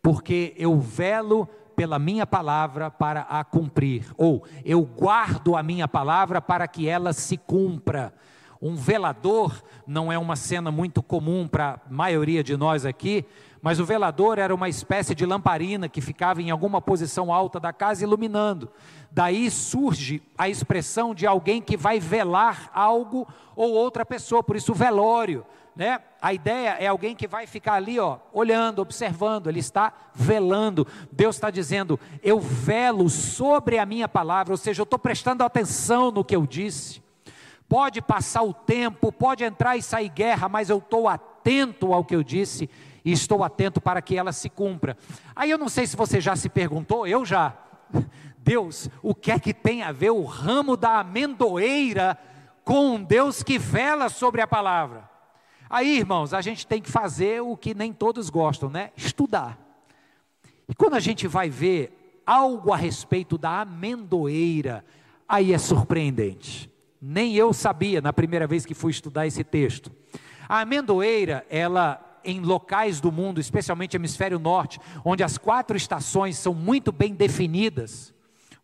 porque 0.00 0.54
eu 0.56 0.78
velo 0.78 1.48
pela 1.74 1.98
minha 1.98 2.24
palavra 2.24 2.88
para 2.88 3.22
a 3.22 3.42
cumprir, 3.42 4.12
ou 4.16 4.44
eu 4.64 4.82
guardo 4.82 5.56
a 5.56 5.62
minha 5.62 5.88
palavra 5.88 6.40
para 6.40 6.68
que 6.68 6.88
ela 6.88 7.12
se 7.12 7.36
cumpra. 7.36 8.14
Um 8.60 8.74
velador 8.74 9.62
não 9.86 10.12
é 10.12 10.18
uma 10.18 10.34
cena 10.34 10.70
muito 10.70 11.02
comum 11.02 11.46
para 11.46 11.74
a 11.74 11.80
maioria 11.88 12.42
de 12.42 12.56
nós 12.56 12.84
aqui, 12.84 13.24
mas 13.62 13.78
o 13.78 13.84
velador 13.84 14.38
era 14.38 14.54
uma 14.54 14.68
espécie 14.68 15.14
de 15.14 15.24
lamparina 15.24 15.88
que 15.88 16.00
ficava 16.00 16.42
em 16.42 16.50
alguma 16.50 16.80
posição 16.80 17.32
alta 17.32 17.60
da 17.60 17.72
casa 17.72 18.04
iluminando. 18.04 18.68
Daí 19.10 19.50
surge 19.50 20.22
a 20.36 20.48
expressão 20.48 21.14
de 21.14 21.26
alguém 21.26 21.62
que 21.62 21.76
vai 21.76 21.98
velar 22.00 22.70
algo 22.74 23.26
ou 23.54 23.72
outra 23.72 24.04
pessoa, 24.04 24.42
por 24.42 24.56
isso 24.56 24.74
velório. 24.74 25.44
Né? 25.74 26.00
A 26.20 26.34
ideia 26.34 26.70
é 26.80 26.88
alguém 26.88 27.14
que 27.14 27.28
vai 27.28 27.46
ficar 27.46 27.74
ali, 27.74 28.00
ó, 28.00 28.18
olhando, 28.32 28.80
observando, 28.80 29.48
ele 29.48 29.60
está 29.60 29.92
velando. 30.12 30.84
Deus 31.12 31.36
está 31.36 31.50
dizendo: 31.50 31.98
Eu 32.20 32.40
velo 32.40 33.08
sobre 33.08 33.78
a 33.78 33.86
minha 33.86 34.08
palavra, 34.08 34.52
ou 34.52 34.56
seja, 34.56 34.82
eu 34.82 34.84
estou 34.84 34.98
prestando 34.98 35.44
atenção 35.44 36.10
no 36.10 36.24
que 36.24 36.34
eu 36.34 36.44
disse. 36.44 37.00
Pode 37.68 38.00
passar 38.00 38.42
o 38.42 38.54
tempo, 38.54 39.12
pode 39.12 39.44
entrar 39.44 39.76
e 39.76 39.82
sair 39.82 40.08
guerra, 40.08 40.48
mas 40.48 40.70
eu 40.70 40.78
estou 40.78 41.06
atento 41.06 41.92
ao 41.92 42.04
que 42.04 42.16
eu 42.16 42.22
disse 42.22 42.68
e 43.04 43.12
estou 43.12 43.44
atento 43.44 43.80
para 43.80 44.00
que 44.00 44.16
ela 44.16 44.32
se 44.32 44.48
cumpra. 44.48 44.96
Aí 45.36 45.50
eu 45.50 45.58
não 45.58 45.68
sei 45.68 45.86
se 45.86 45.96
você 45.96 46.20
já 46.20 46.34
se 46.34 46.48
perguntou, 46.48 47.06
eu 47.06 47.24
já. 47.24 47.54
Deus, 48.38 48.88
o 49.02 49.14
que 49.14 49.30
é 49.30 49.38
que 49.38 49.52
tem 49.52 49.82
a 49.82 49.92
ver 49.92 50.10
o 50.10 50.24
ramo 50.24 50.76
da 50.76 51.00
amendoeira 51.00 52.18
com 52.64 52.94
um 52.94 53.02
Deus 53.02 53.42
que 53.42 53.58
vela 53.58 54.08
sobre 54.08 54.40
a 54.40 54.46
palavra? 54.46 55.08
Aí, 55.68 55.98
irmãos, 55.98 56.32
a 56.32 56.40
gente 56.40 56.66
tem 56.66 56.80
que 56.80 56.90
fazer 56.90 57.42
o 57.42 57.54
que 57.54 57.74
nem 57.74 57.92
todos 57.92 58.30
gostam, 58.30 58.70
né? 58.70 58.90
Estudar. 58.96 59.58
E 60.66 60.74
quando 60.74 60.94
a 60.94 61.00
gente 61.00 61.26
vai 61.26 61.50
ver 61.50 62.22
algo 62.24 62.72
a 62.72 62.76
respeito 62.76 63.36
da 63.36 63.60
amendoeira, 63.60 64.82
aí 65.28 65.52
é 65.52 65.58
surpreendente. 65.58 66.70
Nem 67.00 67.34
eu 67.34 67.52
sabia 67.52 68.00
na 68.00 68.12
primeira 68.12 68.46
vez 68.46 68.66
que 68.66 68.74
fui 68.74 68.90
estudar 68.90 69.26
esse 69.26 69.44
texto. 69.44 69.90
A 70.48 70.60
amendoeira, 70.60 71.46
ela 71.48 72.04
em 72.24 72.40
locais 72.40 73.00
do 73.00 73.12
mundo, 73.12 73.40
especialmente 73.40 73.96
hemisfério 73.96 74.38
norte, 74.38 74.80
onde 75.04 75.22
as 75.22 75.38
quatro 75.38 75.76
estações 75.76 76.36
são 76.36 76.52
muito 76.52 76.92
bem 76.92 77.14
definidas. 77.14 78.12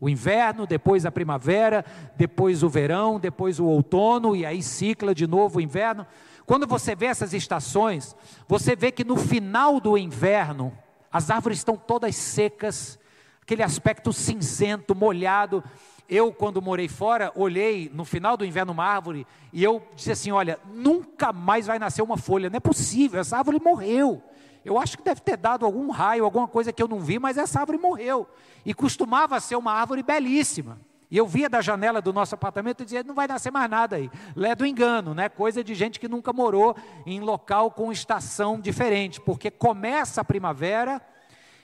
O 0.01 0.09
inverno, 0.09 0.67
depois 0.67 1.07
a 1.07 1.13
primavera, 1.13 1.85
depois 2.17 2.63
o 2.63 2.69
verão, 2.69 3.19
depois 3.19 3.59
o 3.61 3.65
outono 3.65 4.35
e 4.37 4.45
aí 4.45 4.63
cicla 4.63 5.15
de 5.15 5.27
novo 5.27 5.59
o 5.59 5.63
inverno. 5.63 6.07
Quando 6.45 6.67
você 6.67 6.95
vê 6.95 7.07
essas 7.07 7.33
estações, 7.33 8.15
você 8.47 8.77
vê 8.77 8.93
que 8.93 9.05
no 9.05 9.17
final 9.17 9.81
do 9.81 9.97
inverno, 9.97 10.77
as 11.11 11.31
árvores 11.31 11.59
estão 11.59 11.77
todas 11.77 12.15
secas, 12.17 12.99
aquele 13.41 13.63
aspecto 13.63 14.13
cinzento, 14.13 14.95
molhado, 14.95 15.65
eu, 16.09 16.33
quando 16.33 16.61
morei 16.61 16.89
fora, 16.89 17.33
olhei 17.35 17.91
no 17.93 18.05
final 18.05 18.37
do 18.37 18.45
inverno 18.45 18.73
uma 18.73 18.85
árvore 18.85 19.27
e 19.53 19.65
eu 19.65 19.83
disse 19.95 20.13
assim: 20.13 20.31
Olha, 20.31 20.59
nunca 20.73 21.33
mais 21.33 21.67
vai 21.67 21.79
nascer 21.79 22.03
uma 22.03 22.17
folha, 22.17 22.51
não 22.51 22.57
é 22.57 22.61
possível, 22.61 23.21
essa 23.21 23.39
árvore 23.39 23.61
morreu. 23.63 24.23
Eu 24.65 24.79
acho 24.79 24.97
que 24.97 25.05
deve 25.05 25.21
ter 25.21 25.37
dado 25.37 25.67
algum 25.67 25.91
raio, 25.91 26.25
alguma 26.25 26.49
coisa 26.49 26.73
que 26.73 26.83
eu 26.83 26.89
não 26.89 27.01
vi, 27.01 27.19
mas 27.19 27.37
essa 27.37 27.61
árvore 27.61 27.79
morreu. 27.79 28.27
E 28.65 28.73
costumava 28.73 29.39
ser 29.39 29.57
uma 29.57 29.73
árvore 29.73 30.03
belíssima. 30.03 30.81
E 31.11 31.19
eu 31.19 31.27
via 31.27 31.49
da 31.49 31.61
janela 31.61 32.01
do 32.01 32.13
nosso 32.13 32.35
apartamento 32.35 32.83
e 32.83 32.85
dizia: 32.85 33.03
não 33.03 33.15
vai 33.15 33.27
nascer 33.27 33.51
mais 33.51 33.71
nada 33.71 33.97
aí. 33.97 34.11
Lé 34.35 34.55
do 34.55 34.67
engano, 34.67 35.15
né? 35.15 35.29
Coisa 35.29 35.63
de 35.63 35.75
gente 35.75 36.01
que 36.01 36.09
nunca 36.09 36.33
morou 36.33 36.77
em 37.07 37.21
local 37.21 37.71
com 37.71 37.93
estação 37.93 38.61
diferente, 38.61 39.21
porque 39.21 39.51
começa 39.51 40.21
a 40.21 40.25
primavera 40.25 41.01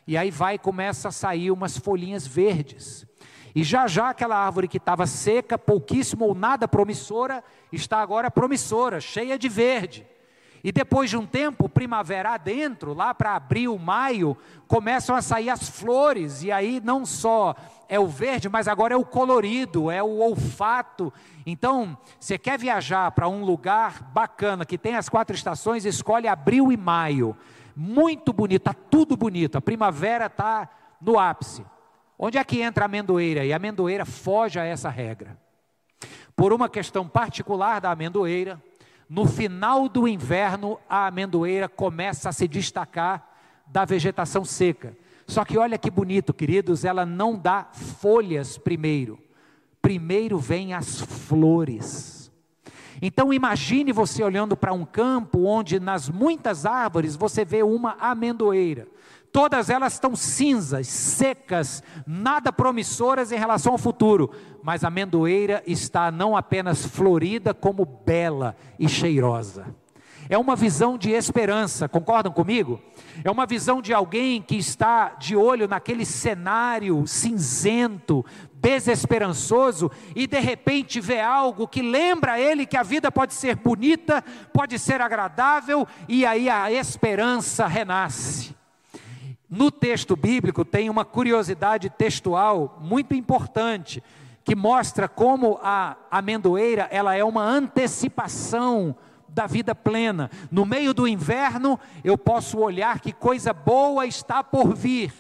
e 0.07 0.17
aí 0.17 0.31
vai 0.31 0.59
começa 0.59 1.09
a 1.09 1.13
sair 1.13 1.51
umas 1.51 1.77
folhinhas 1.77 2.27
verdes. 2.27 3.07
E 3.55 3.65
já 3.65 3.87
já 3.87 4.11
aquela 4.11 4.37
árvore 4.37 4.69
que 4.69 4.77
estava 4.77 5.07
seca, 5.07 5.59
pouquíssimo 5.59 6.25
ou 6.25 6.35
nada 6.35 6.69
promissora, 6.69 7.43
está 7.73 8.01
agora 8.01 8.31
promissora, 8.31 9.01
cheia 9.01 9.39
de 9.39 9.49
verde. 9.49 10.07
E 10.63 10.71
depois 10.71 11.09
de 11.09 11.17
um 11.17 11.27
tempo, 11.27 11.69
primavera 11.69 12.35
adentro, 12.35 12.93
lá 12.93 13.15
para 13.15 13.35
abril, 13.35 13.79
maio, 13.79 14.37
começam 14.69 15.17
a 15.17 15.23
sair 15.23 15.49
as 15.49 15.69
flores, 15.69 16.43
e 16.43 16.53
aí 16.53 16.81
não 16.85 17.07
só 17.07 17.55
é 17.89 17.99
o 17.99 18.07
verde, 18.07 18.49
mas 18.49 18.69
agora 18.69 18.95
é 18.95 18.97
o 18.97 19.05
colorido, 19.05 19.91
é 19.91 20.03
o 20.03 20.19
olfato. 20.19 21.13
Então, 21.47 21.97
você 22.19 22.37
quer 22.37 22.59
viajar 22.59 23.11
para 23.13 23.29
um 23.29 23.43
lugar 23.43 24.03
bacana 24.13 24.67
que 24.67 24.77
tem 24.77 24.97
as 24.97 25.09
quatro 25.09 25.35
estações, 25.35 25.87
escolhe 25.87 26.29
abril 26.29 26.71
e 26.71 26.77
maio. 26.77 27.35
Muito 27.75 28.33
bonito, 28.33 28.61
está 28.61 28.75
tudo 28.75 29.17
bonito. 29.17 29.57
A 29.57 29.63
primavera 29.63 30.27
está 30.27 30.69
no 31.01 31.19
ápice. 31.19 31.65
Onde 32.23 32.37
é 32.37 32.45
que 32.45 32.61
entra 32.61 32.85
a 32.85 32.87
amendoeira? 32.87 33.47
E 33.47 33.53
a 33.53 33.57
amendoeira 33.57 34.05
foge 34.05 34.61
a 34.61 34.65
essa 34.65 34.91
regra. 34.91 35.39
Por 36.37 36.53
uma 36.53 36.69
questão 36.69 37.09
particular 37.09 37.81
da 37.81 37.91
amendoeira, 37.91 38.63
no 39.09 39.25
final 39.27 39.89
do 39.89 40.07
inverno, 40.07 40.79
a 40.87 41.07
amendoeira 41.07 41.67
começa 41.67 42.29
a 42.29 42.33
se 42.33 42.47
destacar 42.47 43.27
da 43.67 43.87
vegetação 43.87 44.45
seca. 44.45 44.95
Só 45.27 45.47
que 45.47 45.57
olha 45.57 45.79
que 45.79 45.91
bonito, 45.91 46.35
queridos, 46.35 46.85
ela 46.85 47.07
não 47.07 47.39
dá 47.39 47.69
folhas 47.73 48.59
primeiro. 48.59 49.19
Primeiro 49.81 50.39
vem 50.39 50.75
as 50.75 51.01
flores. 51.01 52.31
Então 53.01 53.33
imagine 53.33 53.93
você 53.93 54.23
olhando 54.23 54.55
para 54.55 54.75
um 54.75 54.85
campo 54.85 55.47
onde 55.47 55.81
nas 55.81 56.11
muitas 56.11 56.67
árvores 56.67 57.17
você 57.17 57.47
vê 57.47 57.63
uma 57.63 57.97
amendoeira. 57.99 58.87
Todas 59.33 59.71
elas 59.71 59.93
estão 59.93 60.17
cinzas, 60.17 60.89
secas, 60.89 61.83
nada 62.05 62.53
promissoras 62.53 63.31
em 63.31 63.39
relação 63.39 63.73
ao 63.73 63.79
futuro, 63.79 64.31
mas 64.63 64.83
a 64.83 64.89
amendoeira 64.89 65.63
está 65.67 66.11
não 66.11 66.37
apenas 66.37 66.85
florida, 66.85 67.55
como 67.55 67.85
bela 67.85 68.57
e 68.79 68.89
cheirosa. 68.89 69.67
É 70.29 70.39
uma 70.39 70.55
visão 70.55 70.97
de 70.97 71.11
esperança, 71.11 71.89
concordam 71.89 72.33
comigo? 72.33 72.81
É 73.25 73.31
uma 73.31 73.47
visão 73.47 73.83
de 73.83 73.93
alguém 73.93 74.41
que 74.41 74.57
está 74.57 75.11
de 75.11 75.35
olho 75.35 75.67
naquele 75.67 76.05
cenário 76.05 77.05
cinzento, 77.07 78.25
desesperançoso 78.53 79.91
e 80.15 80.27
de 80.27 80.39
repente 80.39 81.01
vê 81.01 81.21
algo 81.21 81.67
que 81.67 81.83
lembra 81.83 82.33
a 82.33 82.41
ele 82.41 82.67
que 82.67 82.77
a 82.77 82.83
vida 82.83 83.11
pode 83.11 83.35
ser 83.35 83.57
bonita, 83.57 84.23
pode 84.53 84.79
ser 84.79 85.01
agradável 85.01 85.87
e 86.09 86.25
aí 86.27 86.49
a 86.49 86.71
esperança 86.71 87.67
renasce. 87.67 88.60
No 89.51 89.69
texto 89.69 90.15
bíblico 90.15 90.65
tem 90.65 90.89
uma 90.89 91.05
curiosidade 91.05 91.91
textual 91.91 92.79
muito 92.81 93.15
importante, 93.15 94.01
que 94.45 94.55
mostra 94.55 95.09
como 95.09 95.59
a 95.61 95.97
amendoeira 96.09 96.87
ela 96.93 97.17
é 97.17 97.25
uma 97.25 97.43
antecipação 97.43 98.95
da 99.29 99.49
vida 99.49 99.75
plena. 99.75 100.31
No 100.53 100.65
meio 100.65 100.95
do 100.95 101.09
inverno, 101.09 101.81
eu 102.05 102.17
posso 102.17 102.59
olhar 102.59 103.01
que 103.01 103.13
coisa 103.13 103.53
boa 103.53 104.07
está 104.07 104.45
por 104.45 104.73
vir. 104.73 105.13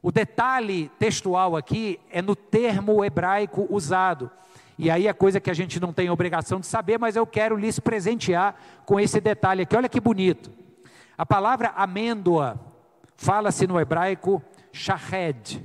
O 0.00 0.10
detalhe 0.10 0.90
textual 0.98 1.54
aqui 1.54 2.00
é 2.10 2.22
no 2.22 2.34
termo 2.34 3.04
hebraico 3.04 3.66
usado. 3.68 4.30
E 4.78 4.90
aí 4.90 5.06
é 5.06 5.12
coisa 5.12 5.38
que 5.38 5.50
a 5.50 5.54
gente 5.54 5.78
não 5.78 5.92
tem 5.92 6.08
obrigação 6.08 6.58
de 6.58 6.66
saber, 6.66 6.98
mas 6.98 7.16
eu 7.16 7.26
quero 7.26 7.54
lhes 7.54 7.78
presentear 7.78 8.56
com 8.86 8.98
esse 8.98 9.20
detalhe 9.20 9.62
aqui. 9.62 9.76
Olha 9.76 9.90
que 9.90 10.00
bonito. 10.00 10.50
A 11.18 11.26
palavra 11.26 11.68
amêndoa 11.76 12.71
fala-se 13.22 13.68
no 13.68 13.78
hebraico 13.78 14.42
shahed. 14.72 15.62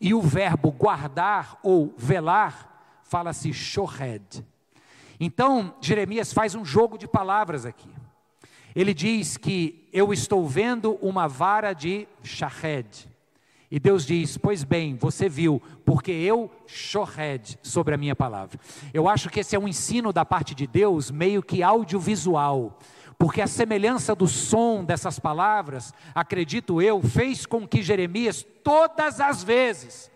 E 0.00 0.14
o 0.14 0.22
verbo 0.22 0.72
guardar 0.72 1.58
ou 1.62 1.94
velar 1.98 3.00
fala-se 3.02 3.52
shohed. 3.52 4.44
Então, 5.20 5.74
Jeremias 5.82 6.32
faz 6.32 6.54
um 6.54 6.64
jogo 6.64 6.96
de 6.96 7.06
palavras 7.06 7.66
aqui. 7.66 7.90
Ele 8.74 8.94
diz 8.94 9.36
que 9.36 9.86
eu 9.92 10.14
estou 10.14 10.48
vendo 10.48 10.98
uma 11.02 11.28
vara 11.28 11.74
de 11.74 12.08
shahed. 12.22 13.06
E 13.70 13.78
Deus 13.78 14.06
diz: 14.06 14.38
Pois 14.38 14.64
bem, 14.64 14.96
você 14.96 15.28
viu, 15.28 15.60
porque 15.84 16.10
eu 16.10 16.50
shohed 16.66 17.58
sobre 17.62 17.94
a 17.94 17.98
minha 17.98 18.16
palavra. 18.16 18.58
Eu 18.94 19.06
acho 19.06 19.28
que 19.28 19.40
esse 19.40 19.54
é 19.54 19.58
um 19.58 19.68
ensino 19.68 20.10
da 20.10 20.24
parte 20.24 20.54
de 20.54 20.66
Deus, 20.66 21.10
meio 21.10 21.42
que 21.42 21.62
audiovisual. 21.62 22.78
Porque 23.22 23.40
a 23.40 23.46
semelhança 23.46 24.16
do 24.16 24.26
som 24.26 24.82
dessas 24.82 25.20
palavras, 25.20 25.94
acredito 26.12 26.82
eu, 26.82 27.00
fez 27.00 27.46
com 27.46 27.68
que 27.68 27.80
Jeremias, 27.80 28.44
todas 28.64 29.20
as 29.20 29.44
vezes, 29.44 30.10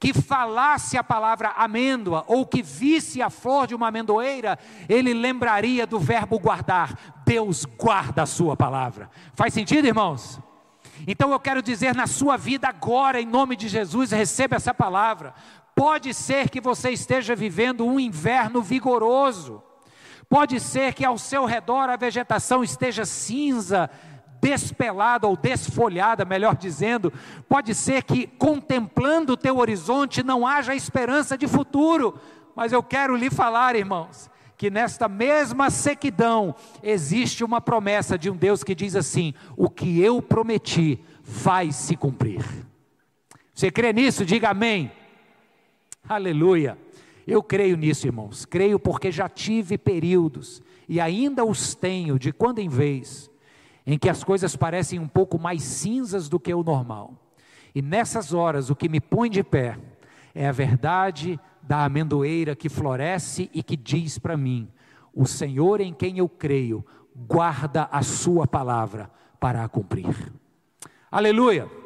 que 0.00 0.12
falasse 0.12 0.98
a 0.98 1.04
palavra 1.04 1.50
amêndoa 1.50 2.24
ou 2.26 2.44
que 2.44 2.60
visse 2.60 3.22
a 3.22 3.30
flor 3.30 3.68
de 3.68 3.74
uma 3.76 3.86
amendoeira, 3.86 4.58
ele 4.88 5.14
lembraria 5.14 5.86
do 5.86 6.00
verbo 6.00 6.40
guardar. 6.40 7.22
Deus 7.24 7.64
guarda 7.64 8.24
a 8.24 8.26
sua 8.26 8.56
palavra. 8.56 9.08
Faz 9.32 9.54
sentido, 9.54 9.86
irmãos? 9.86 10.40
Então 11.06 11.30
eu 11.30 11.38
quero 11.38 11.62
dizer 11.62 11.94
na 11.94 12.08
sua 12.08 12.36
vida 12.36 12.66
agora, 12.66 13.20
em 13.20 13.26
nome 13.26 13.54
de 13.54 13.68
Jesus, 13.68 14.10
receba 14.10 14.56
essa 14.56 14.74
palavra. 14.74 15.34
Pode 15.72 16.12
ser 16.12 16.50
que 16.50 16.60
você 16.60 16.90
esteja 16.90 17.36
vivendo 17.36 17.86
um 17.86 18.00
inverno 18.00 18.60
vigoroso. 18.60 19.62
Pode 20.30 20.60
ser 20.60 20.94
que 20.94 21.04
ao 21.04 21.18
seu 21.18 21.44
redor 21.44 21.90
a 21.90 21.96
vegetação 21.96 22.62
esteja 22.62 23.04
cinza, 23.04 23.90
despelada 24.40 25.26
ou 25.26 25.36
desfolhada, 25.36 26.24
melhor 26.24 26.56
dizendo, 26.56 27.12
pode 27.48 27.74
ser 27.74 28.04
que 28.04 28.28
contemplando 28.28 29.32
o 29.32 29.36
teu 29.36 29.58
horizonte 29.58 30.22
não 30.22 30.46
haja 30.46 30.72
esperança 30.72 31.36
de 31.36 31.48
futuro, 31.48 32.16
mas 32.54 32.72
eu 32.72 32.80
quero 32.80 33.16
lhe 33.16 33.28
falar, 33.28 33.74
irmãos, 33.74 34.30
que 34.56 34.70
nesta 34.70 35.08
mesma 35.08 35.68
sequidão 35.68 36.54
existe 36.80 37.42
uma 37.42 37.60
promessa 37.60 38.16
de 38.16 38.30
um 38.30 38.36
Deus 38.36 38.62
que 38.62 38.74
diz 38.74 38.94
assim: 38.94 39.34
o 39.56 39.68
que 39.68 40.00
eu 40.00 40.22
prometi 40.22 41.02
vai 41.24 41.72
se 41.72 41.96
cumprir. 41.96 42.44
Você 43.52 43.68
crê 43.68 43.92
nisso? 43.92 44.24
Diga 44.24 44.50
amém. 44.50 44.92
Aleluia. 46.08 46.78
Eu 47.26 47.42
creio 47.42 47.76
nisso, 47.76 48.06
irmãos. 48.06 48.44
Creio 48.44 48.78
porque 48.78 49.10
já 49.10 49.28
tive 49.28 49.76
períodos 49.78 50.62
e 50.88 51.00
ainda 51.00 51.44
os 51.44 51.74
tenho 51.74 52.18
de 52.18 52.32
quando 52.32 52.58
em 52.58 52.68
vez 52.68 53.30
em 53.86 53.98
que 53.98 54.08
as 54.08 54.22
coisas 54.22 54.54
parecem 54.56 54.98
um 54.98 55.08
pouco 55.08 55.38
mais 55.38 55.62
cinzas 55.62 56.28
do 56.28 56.38
que 56.38 56.52
o 56.52 56.62
normal. 56.62 57.14
E 57.74 57.80
nessas 57.80 58.32
horas, 58.32 58.70
o 58.70 58.76
que 58.76 58.88
me 58.88 59.00
põe 59.00 59.30
de 59.30 59.42
pé 59.42 59.78
é 60.34 60.46
a 60.46 60.52
verdade 60.52 61.38
da 61.62 61.84
amendoeira 61.84 62.56
que 62.56 62.68
floresce 62.68 63.50
e 63.54 63.62
que 63.62 63.76
diz 63.76 64.18
para 64.18 64.36
mim: 64.36 64.68
o 65.14 65.26
Senhor 65.26 65.80
em 65.80 65.92
quem 65.92 66.18
eu 66.18 66.28
creio 66.28 66.84
guarda 67.14 67.88
a 67.90 68.02
sua 68.02 68.46
palavra 68.46 69.10
para 69.38 69.64
a 69.64 69.68
cumprir. 69.68 70.32
Aleluia! 71.10 71.79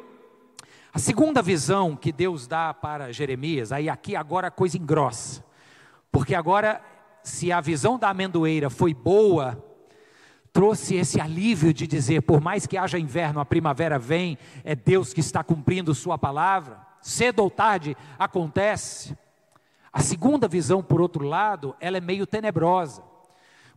A 0.95 0.97
segunda 0.97 1.41
visão 1.41 1.93
que 1.93 2.09
Deus 2.09 2.47
dá 2.47 2.73
para 2.73 3.11
Jeremias, 3.11 3.73
aí 3.73 3.89
aqui 3.89 4.15
agora 4.15 4.47
a 4.47 4.51
coisa 4.51 4.77
engrossa, 4.77 5.43
porque 6.09 6.33
agora, 6.33 6.81
se 7.21 7.51
a 7.51 7.59
visão 7.59 7.99
da 7.99 8.09
amendoeira 8.09 8.69
foi 8.69 8.93
boa, 8.93 9.61
trouxe 10.53 10.95
esse 10.95 11.19
alívio 11.19 11.73
de 11.73 11.85
dizer: 11.85 12.21
por 12.21 12.39
mais 12.39 12.65
que 12.65 12.77
haja 12.77 12.97
inverno, 12.97 13.41
a 13.41 13.45
primavera 13.45 13.99
vem, 13.99 14.37
é 14.63 14.73
Deus 14.73 15.11
que 15.11 15.19
está 15.19 15.43
cumprindo 15.43 15.93
Sua 15.93 16.17
palavra, 16.17 16.79
cedo 17.01 17.39
ou 17.39 17.51
tarde 17.51 17.97
acontece. 18.17 19.17
A 19.91 19.99
segunda 19.99 20.47
visão, 20.47 20.81
por 20.81 21.01
outro 21.01 21.25
lado, 21.25 21.75
ela 21.81 21.97
é 21.97 22.01
meio 22.01 22.25
tenebrosa, 22.25 23.03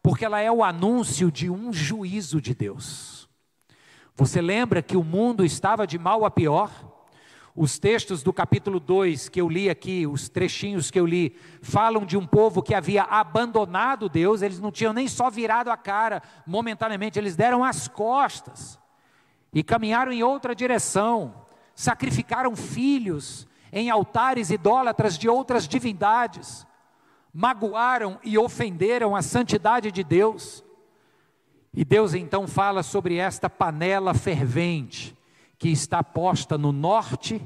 porque 0.00 0.24
ela 0.24 0.38
é 0.38 0.52
o 0.52 0.62
anúncio 0.62 1.32
de 1.32 1.50
um 1.50 1.72
juízo 1.72 2.40
de 2.40 2.54
Deus. 2.54 3.28
Você 4.14 4.40
lembra 4.40 4.80
que 4.80 4.96
o 4.96 5.02
mundo 5.02 5.44
estava 5.44 5.84
de 5.84 5.98
mal 5.98 6.24
a 6.24 6.30
pior? 6.30 6.87
Os 7.60 7.76
textos 7.76 8.22
do 8.22 8.32
capítulo 8.32 8.78
2 8.78 9.28
que 9.28 9.40
eu 9.40 9.48
li 9.48 9.68
aqui, 9.68 10.06
os 10.06 10.28
trechinhos 10.28 10.92
que 10.92 11.00
eu 11.00 11.04
li, 11.04 11.34
falam 11.60 12.06
de 12.06 12.16
um 12.16 12.24
povo 12.24 12.62
que 12.62 12.72
havia 12.72 13.02
abandonado 13.02 14.08
Deus, 14.08 14.42
eles 14.42 14.60
não 14.60 14.70
tinham 14.70 14.92
nem 14.92 15.08
só 15.08 15.28
virado 15.28 15.68
a 15.68 15.76
cara 15.76 16.22
momentaneamente, 16.46 17.18
eles 17.18 17.34
deram 17.34 17.64
as 17.64 17.88
costas 17.88 18.78
e 19.52 19.64
caminharam 19.64 20.12
em 20.12 20.22
outra 20.22 20.54
direção, 20.54 21.34
sacrificaram 21.74 22.54
filhos 22.54 23.44
em 23.72 23.90
altares 23.90 24.50
idólatras 24.50 25.18
de 25.18 25.28
outras 25.28 25.66
divindades, 25.66 26.64
magoaram 27.34 28.20
e 28.22 28.38
ofenderam 28.38 29.16
a 29.16 29.20
santidade 29.20 29.90
de 29.90 30.04
Deus. 30.04 30.64
E 31.74 31.84
Deus 31.84 32.14
então 32.14 32.46
fala 32.46 32.84
sobre 32.84 33.16
esta 33.16 33.50
panela 33.50 34.14
fervente 34.14 35.17
que 35.58 35.68
está 35.68 36.02
posta 36.02 36.56
no 36.56 36.72
norte 36.72 37.42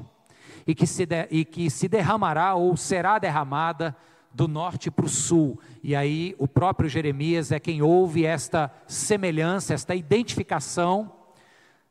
e 0.66 0.74
que 0.74 0.86
se, 0.86 1.06
de, 1.06 1.26
e 1.30 1.44
que 1.44 1.70
se 1.70 1.88
derramará 1.88 2.54
ou 2.54 2.76
será 2.76 3.18
derramada 3.18 3.96
do 4.32 4.46
norte 4.46 4.90
para 4.90 5.06
o 5.06 5.08
sul. 5.08 5.58
E 5.82 5.94
aí 5.94 6.34
o 6.38 6.46
próprio 6.46 6.88
Jeremias 6.88 7.52
é 7.52 7.58
quem 7.58 7.82
ouve 7.82 8.24
esta 8.24 8.72
semelhança, 8.86 9.74
esta 9.74 9.94
identificação 9.94 11.12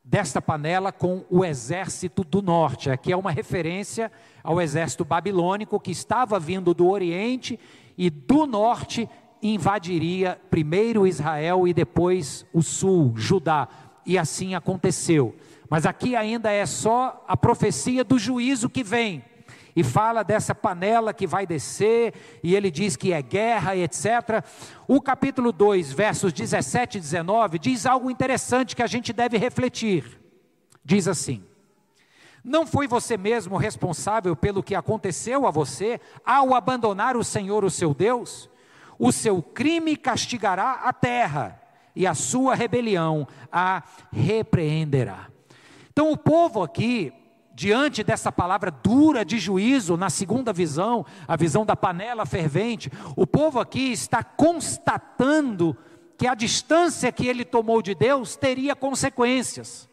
desta 0.03 0.41
panela 0.41 0.91
com 0.91 1.23
o 1.29 1.45
exército 1.45 2.23
do 2.23 2.41
norte. 2.41 2.89
Aqui 2.89 3.11
é 3.11 3.17
uma 3.17 3.31
referência 3.31 4.11
ao 4.43 4.59
exército 4.59 5.05
babilônico 5.05 5.79
que 5.79 5.91
estava 5.91 6.39
vindo 6.39 6.73
do 6.73 6.89
oriente 6.89 7.59
e 7.97 8.09
do 8.09 8.45
norte 8.47 9.07
invadiria 9.43 10.39
primeiro 10.49 11.05
Israel 11.05 11.67
e 11.67 11.73
depois 11.73 12.45
o 12.53 12.61
sul, 12.61 13.13
Judá. 13.15 13.67
E 14.05 14.17
assim 14.17 14.55
aconteceu. 14.55 15.35
Mas 15.71 15.85
aqui 15.85 16.17
ainda 16.17 16.51
é 16.51 16.65
só 16.65 17.23
a 17.25 17.37
profecia 17.37 18.03
do 18.03 18.19
juízo 18.19 18.69
que 18.69 18.83
vem. 18.83 19.23
E 19.73 19.85
fala 19.85 20.21
dessa 20.21 20.53
panela 20.53 21.13
que 21.13 21.25
vai 21.25 21.47
descer, 21.47 22.13
e 22.43 22.53
ele 22.57 22.69
diz 22.69 22.97
que 22.97 23.13
é 23.13 23.21
guerra 23.21 23.73
etc. 23.77 24.43
O 24.85 24.99
capítulo 24.99 25.53
2, 25.53 25.93
versos 25.93 26.33
17 26.33 26.97
e 26.97 26.99
19, 26.99 27.57
diz 27.57 27.85
algo 27.85 28.11
interessante 28.11 28.75
que 28.75 28.83
a 28.83 28.87
gente 28.87 29.13
deve 29.13 29.37
refletir. 29.37 30.19
Diz 30.83 31.07
assim: 31.07 31.41
Não 32.43 32.67
foi 32.67 32.85
você 32.85 33.15
mesmo 33.15 33.55
responsável 33.55 34.35
pelo 34.35 34.61
que 34.61 34.75
aconteceu 34.75 35.47
a 35.47 35.51
você 35.51 36.01
ao 36.25 36.53
abandonar 36.53 37.15
o 37.15 37.23
Senhor, 37.23 37.63
o 37.63 37.69
seu 37.69 37.93
Deus? 37.93 38.49
O 38.99 39.09
seu 39.09 39.41
crime 39.41 39.95
castigará 39.95 40.81
a 40.83 40.91
terra, 40.91 41.61
e 41.95 42.05
a 42.05 42.13
sua 42.13 42.55
rebelião 42.55 43.25
a 43.49 43.83
repreenderá. 44.11 45.30
Então 46.01 46.11
o 46.11 46.17
povo 46.17 46.63
aqui, 46.63 47.13
diante 47.53 48.03
dessa 48.03 48.31
palavra 48.31 48.71
dura 48.71 49.23
de 49.23 49.37
juízo, 49.37 49.95
na 49.95 50.09
segunda 50.09 50.51
visão, 50.51 51.05
a 51.27 51.35
visão 51.35 51.63
da 51.63 51.75
panela 51.75 52.25
fervente, 52.25 52.91
o 53.15 53.27
povo 53.27 53.59
aqui 53.59 53.91
está 53.91 54.23
constatando 54.23 55.77
que 56.17 56.25
a 56.25 56.33
distância 56.33 57.11
que 57.11 57.27
ele 57.27 57.45
tomou 57.45 57.83
de 57.83 57.93
Deus 57.93 58.35
teria 58.35 58.75
consequências. 58.75 59.87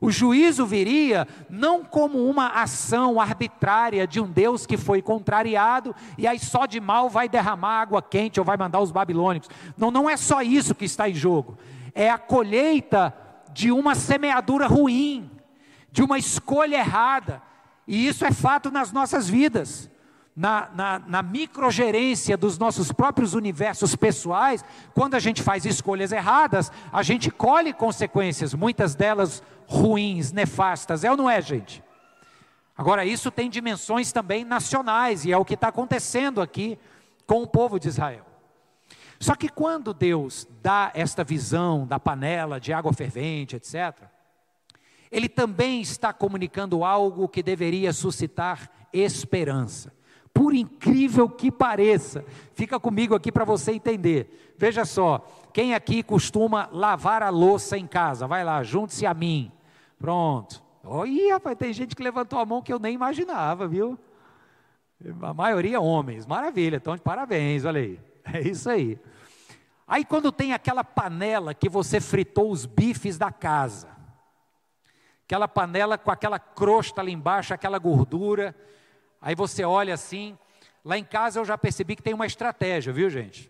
O 0.00 0.08
juízo 0.08 0.64
viria 0.64 1.26
não 1.48 1.82
como 1.82 2.24
uma 2.24 2.50
ação 2.50 3.20
arbitrária 3.20 4.06
de 4.06 4.20
um 4.20 4.30
Deus 4.30 4.66
que 4.66 4.76
foi 4.76 5.02
contrariado 5.02 5.96
e 6.16 6.28
aí 6.28 6.38
só 6.38 6.64
de 6.64 6.78
mal 6.78 7.10
vai 7.10 7.28
derramar 7.28 7.80
água 7.80 8.00
quente 8.00 8.38
ou 8.38 8.46
vai 8.46 8.56
mandar 8.56 8.78
os 8.78 8.92
babilônicos. 8.92 9.50
Não, 9.76 9.90
não 9.90 10.08
é 10.08 10.16
só 10.16 10.42
isso 10.42 10.76
que 10.76 10.84
está 10.84 11.08
em 11.08 11.14
jogo. 11.14 11.58
É 11.92 12.08
a 12.08 12.18
colheita 12.18 13.12
de 13.52 13.72
uma 13.72 13.96
semeadura 13.96 14.68
ruim, 14.68 15.28
de 15.92 16.02
uma 16.02 16.18
escolha 16.18 16.76
errada, 16.76 17.42
e 17.86 18.06
isso 18.06 18.24
é 18.24 18.32
fato 18.32 18.70
nas 18.70 18.92
nossas 18.92 19.28
vidas. 19.28 19.90
na, 20.34 20.70
na, 20.74 20.98
na 21.00 21.22
microgerência 21.22 22.36
dos 22.36 22.56
nossos 22.56 22.92
próprios 22.92 23.34
universos 23.34 23.94
pessoais, 23.96 24.64
quando 24.94 25.14
a 25.14 25.18
gente 25.18 25.42
faz 25.42 25.66
escolhas 25.66 26.12
erradas, 26.12 26.72
a 26.92 27.02
gente 27.02 27.30
colhe 27.30 27.74
consequências, 27.74 28.54
muitas 28.54 28.94
delas 28.94 29.42
ruins, 29.66 30.32
nefastas, 30.32 31.04
é 31.04 31.10
ou 31.10 31.16
não 31.16 31.28
é, 31.28 31.42
gente? 31.42 31.82
Agora, 32.78 33.04
isso 33.04 33.30
tem 33.30 33.50
dimensões 33.50 34.12
também 34.12 34.44
nacionais, 34.44 35.24
e 35.24 35.32
é 35.32 35.36
o 35.36 35.44
que 35.44 35.54
está 35.54 35.68
acontecendo 35.68 36.40
aqui 36.40 36.78
com 37.26 37.42
o 37.42 37.46
povo 37.46 37.78
de 37.78 37.88
Israel. 37.88 38.24
Só 39.18 39.34
que 39.34 39.50
quando 39.50 39.92
Deus 39.92 40.48
dá 40.62 40.90
esta 40.94 41.22
visão 41.22 41.86
da 41.86 42.00
panela 42.00 42.58
de 42.58 42.72
água 42.72 42.92
fervente, 42.94 43.56
etc., 43.56 44.08
Ele 45.10 45.28
também 45.28 45.80
está 45.80 46.12
comunicando 46.12 46.84
algo 46.84 47.28
que 47.28 47.42
deveria 47.42 47.92
suscitar 47.92 48.70
esperança. 48.92 49.92
Por 50.32 50.54
incrível 50.54 51.28
que 51.28 51.50
pareça, 51.50 52.24
fica 52.54 52.78
comigo 52.78 53.14
aqui 53.14 53.32
para 53.32 53.44
você 53.44 53.72
entender. 53.72 54.54
Veja 54.56 54.84
só, 54.84 55.26
quem 55.52 55.74
aqui 55.74 56.02
costuma 56.02 56.68
lavar 56.70 57.22
a 57.22 57.30
louça 57.30 57.76
em 57.76 57.86
casa? 57.86 58.26
Vai 58.26 58.44
lá, 58.44 58.62
junte-se 58.62 59.04
a 59.04 59.12
mim. 59.12 59.50
Pronto. 59.98 60.62
Oi, 60.84 61.28
rapaz, 61.30 61.58
tem 61.58 61.72
gente 61.72 61.96
que 61.96 62.02
levantou 62.02 62.38
a 62.38 62.46
mão 62.46 62.62
que 62.62 62.72
eu 62.72 62.78
nem 62.78 62.94
imaginava, 62.94 63.66
viu? 63.66 63.98
A 65.22 65.34
maioria 65.34 65.80
homens, 65.80 66.26
maravilha, 66.26 66.76
então 66.76 66.94
de 66.94 67.02
parabéns, 67.02 67.64
olha 67.64 67.80
aí. 67.80 67.98
É 68.32 68.40
isso 68.40 68.70
aí. 68.70 68.98
Aí 69.88 70.04
quando 70.04 70.30
tem 70.30 70.52
aquela 70.52 70.84
panela 70.84 71.52
que 71.52 71.68
você 71.68 72.00
fritou 72.00 72.50
os 72.50 72.64
bifes 72.64 73.18
da 73.18 73.32
casa, 73.32 73.88
aquela 75.30 75.46
panela 75.46 75.96
com 75.96 76.10
aquela 76.10 76.40
crosta 76.40 77.00
ali 77.00 77.12
embaixo, 77.12 77.54
aquela 77.54 77.78
gordura, 77.78 78.52
aí 79.22 79.32
você 79.36 79.62
olha 79.62 79.94
assim, 79.94 80.36
lá 80.84 80.98
em 80.98 81.04
casa 81.04 81.38
eu 81.38 81.44
já 81.44 81.56
percebi 81.56 81.94
que 81.94 82.02
tem 82.02 82.12
uma 82.12 82.26
estratégia, 82.26 82.92
viu 82.92 83.08
gente? 83.08 83.48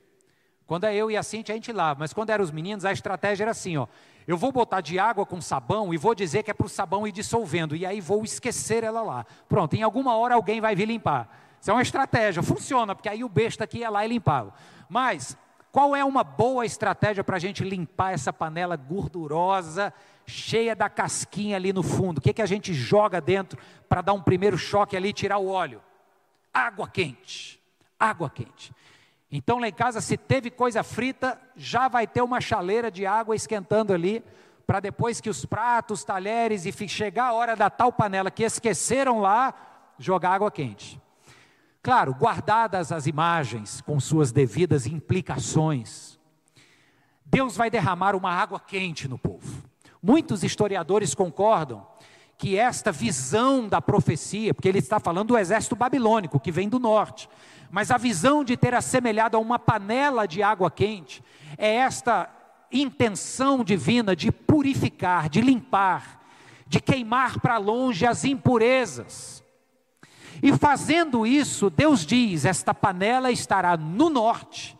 Quando 0.66 0.84
é 0.84 0.94
eu 0.94 1.10
e 1.10 1.16
a 1.16 1.22
Cintia 1.22 1.54
a 1.54 1.56
gente 1.56 1.72
lava, 1.72 2.00
mas 2.00 2.12
quando 2.12 2.28
eram 2.28 2.44
os 2.44 2.50
meninos 2.50 2.84
a 2.84 2.92
estratégia 2.92 3.44
era 3.44 3.52
assim, 3.52 3.78
ó, 3.78 3.86
eu 4.26 4.36
vou 4.36 4.52
botar 4.52 4.82
de 4.82 4.98
água 4.98 5.24
com 5.24 5.40
sabão 5.40 5.94
e 5.94 5.96
vou 5.96 6.14
dizer 6.14 6.42
que 6.42 6.50
é 6.50 6.54
para 6.54 6.66
o 6.66 6.68
sabão 6.68 7.06
ir 7.06 7.12
dissolvendo, 7.12 7.74
e 7.74 7.86
aí 7.86 7.98
vou 7.98 8.22
esquecer 8.24 8.84
ela 8.84 9.00
lá. 9.00 9.24
Pronto, 9.48 9.74
em 9.74 9.82
alguma 9.82 10.14
hora 10.14 10.34
alguém 10.34 10.60
vai 10.60 10.76
vir 10.76 10.86
limpar. 10.86 11.34
Isso 11.58 11.70
é 11.70 11.72
uma 11.72 11.82
estratégia, 11.82 12.42
funciona, 12.42 12.94
porque 12.94 13.08
aí 13.08 13.24
o 13.24 13.28
besta 13.28 13.64
aqui 13.64 13.78
ia 13.78 13.88
lá 13.88 14.04
e 14.04 14.08
limpava. 14.08 14.52
Mas, 14.86 15.34
qual 15.72 15.96
é 15.96 16.04
uma 16.04 16.22
boa 16.22 16.66
estratégia 16.66 17.24
para 17.24 17.36
a 17.36 17.40
gente 17.40 17.64
limpar 17.64 18.12
essa 18.12 18.32
panela 18.32 18.76
gordurosa, 18.76 19.94
cheia 20.30 20.74
da 20.74 20.88
casquinha 20.88 21.56
ali 21.56 21.72
no 21.72 21.82
fundo? 21.82 22.18
O 22.18 22.20
que, 22.20 22.32
que 22.32 22.42
a 22.42 22.46
gente 22.46 22.72
joga 22.72 23.20
dentro 23.20 23.58
para 23.88 24.00
dar 24.00 24.12
um 24.12 24.22
primeiro 24.22 24.56
choque 24.56 24.96
ali 24.96 25.08
e 25.08 25.12
tirar 25.12 25.38
o 25.38 25.48
óleo? 25.48 25.82
Água 26.52 26.88
quente. 26.88 27.60
Água 27.98 28.30
quente. 28.30 28.72
Então 29.30 29.58
lá 29.58 29.68
em 29.68 29.72
casa, 29.72 30.00
se 30.00 30.16
teve 30.16 30.50
coisa 30.50 30.82
frita, 30.82 31.40
já 31.54 31.86
vai 31.88 32.06
ter 32.06 32.22
uma 32.22 32.40
chaleira 32.40 32.90
de 32.90 33.06
água 33.06 33.36
esquentando 33.36 33.92
ali, 33.92 34.24
para 34.66 34.80
depois 34.80 35.20
que 35.20 35.30
os 35.30 35.44
pratos, 35.44 36.04
talheres 36.04 36.64
e 36.64 36.88
chegar 36.88 37.26
a 37.26 37.32
hora 37.32 37.54
da 37.54 37.68
tal 37.68 37.92
panela 37.92 38.30
que 38.30 38.42
esqueceram 38.42 39.20
lá, 39.20 39.54
jogar 39.98 40.30
água 40.30 40.50
quente. 40.50 41.00
Claro, 41.82 42.14
guardadas 42.14 42.92
as 42.92 43.06
imagens 43.06 43.80
com 43.80 43.98
suas 43.98 44.32
devidas 44.32 44.86
implicações, 44.86 46.18
Deus 47.24 47.56
vai 47.56 47.70
derramar 47.70 48.16
uma 48.16 48.32
água 48.32 48.58
quente 48.58 49.06
no 49.08 49.18
povo. 49.18 49.69
Muitos 50.02 50.42
historiadores 50.42 51.14
concordam 51.14 51.86
que 52.38 52.56
esta 52.56 52.90
visão 52.90 53.68
da 53.68 53.82
profecia, 53.82 54.54
porque 54.54 54.68
ele 54.68 54.78
está 54.78 54.98
falando 54.98 55.28
do 55.28 55.38
exército 55.38 55.76
babilônico 55.76 56.40
que 56.40 56.50
vem 56.50 56.70
do 56.70 56.78
norte, 56.78 57.28
mas 57.70 57.90
a 57.90 57.98
visão 57.98 58.42
de 58.42 58.56
ter 58.56 58.74
assemelhado 58.74 59.36
a 59.36 59.40
uma 59.40 59.58
panela 59.58 60.26
de 60.26 60.42
água 60.42 60.70
quente 60.70 61.22
é 61.58 61.74
esta 61.74 62.30
intenção 62.72 63.62
divina 63.62 64.16
de 64.16 64.32
purificar, 64.32 65.28
de 65.28 65.42
limpar, 65.42 66.24
de 66.66 66.80
queimar 66.80 67.38
para 67.40 67.58
longe 67.58 68.06
as 68.06 68.24
impurezas. 68.24 69.44
E 70.42 70.56
fazendo 70.56 71.26
isso, 71.26 71.68
Deus 71.68 72.06
diz: 72.06 72.46
esta 72.46 72.72
panela 72.72 73.30
estará 73.30 73.76
no 73.76 74.08
norte. 74.08 74.78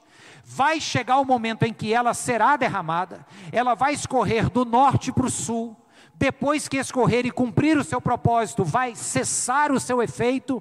Vai 0.52 0.80
chegar 0.80 1.20
o 1.20 1.24
momento 1.24 1.62
em 1.62 1.72
que 1.72 1.94
ela 1.94 2.12
será 2.12 2.56
derramada, 2.56 3.24
ela 3.52 3.76
vai 3.76 3.94
escorrer 3.94 4.50
do 4.50 4.64
norte 4.64 5.12
para 5.12 5.26
o 5.26 5.30
sul. 5.30 5.76
Depois 6.16 6.66
que 6.66 6.76
escorrer 6.76 7.24
e 7.24 7.30
cumprir 7.30 7.78
o 7.78 7.84
seu 7.84 8.00
propósito, 8.00 8.64
vai 8.64 8.96
cessar 8.96 9.70
o 9.70 9.78
seu 9.78 10.02
efeito 10.02 10.60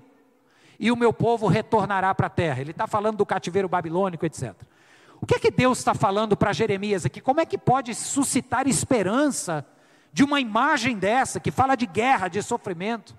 e 0.80 0.91
o 0.91 0.95
meu 0.95 1.12
povo 1.12 1.47
retornará 1.47 2.13
para 2.13 2.28
a 2.28 2.30
terra. 2.30 2.62
Ele 2.62 2.69
está 2.69 2.86
falando 2.86 3.17
do 3.17 3.25
cativeiro 3.25 3.67
babilônico, 3.67 4.28
etc. 4.28 4.54
O 5.19 5.25
que 5.25 5.34
é 5.34 5.39
que 5.39 5.49
Deus 5.49 5.80
está 5.80 5.95
falando 5.95 6.38
para 6.38 6.54
Jeremias 6.54 7.04
aqui? 7.04 7.19
Como 7.19 7.41
é 7.41 7.45
que 7.45 7.58
pode 7.58 7.95
suscitar 7.95 8.67
esperança 8.67 9.65
de 10.13 10.23
uma 10.23 10.39
imagem 10.39 10.99
dessa, 10.99 11.39
que 11.39 11.49
fala 11.49 11.73
de 11.73 11.88
guerra, 11.88 12.28
de 12.28 12.43
sofrimento? 12.43 13.17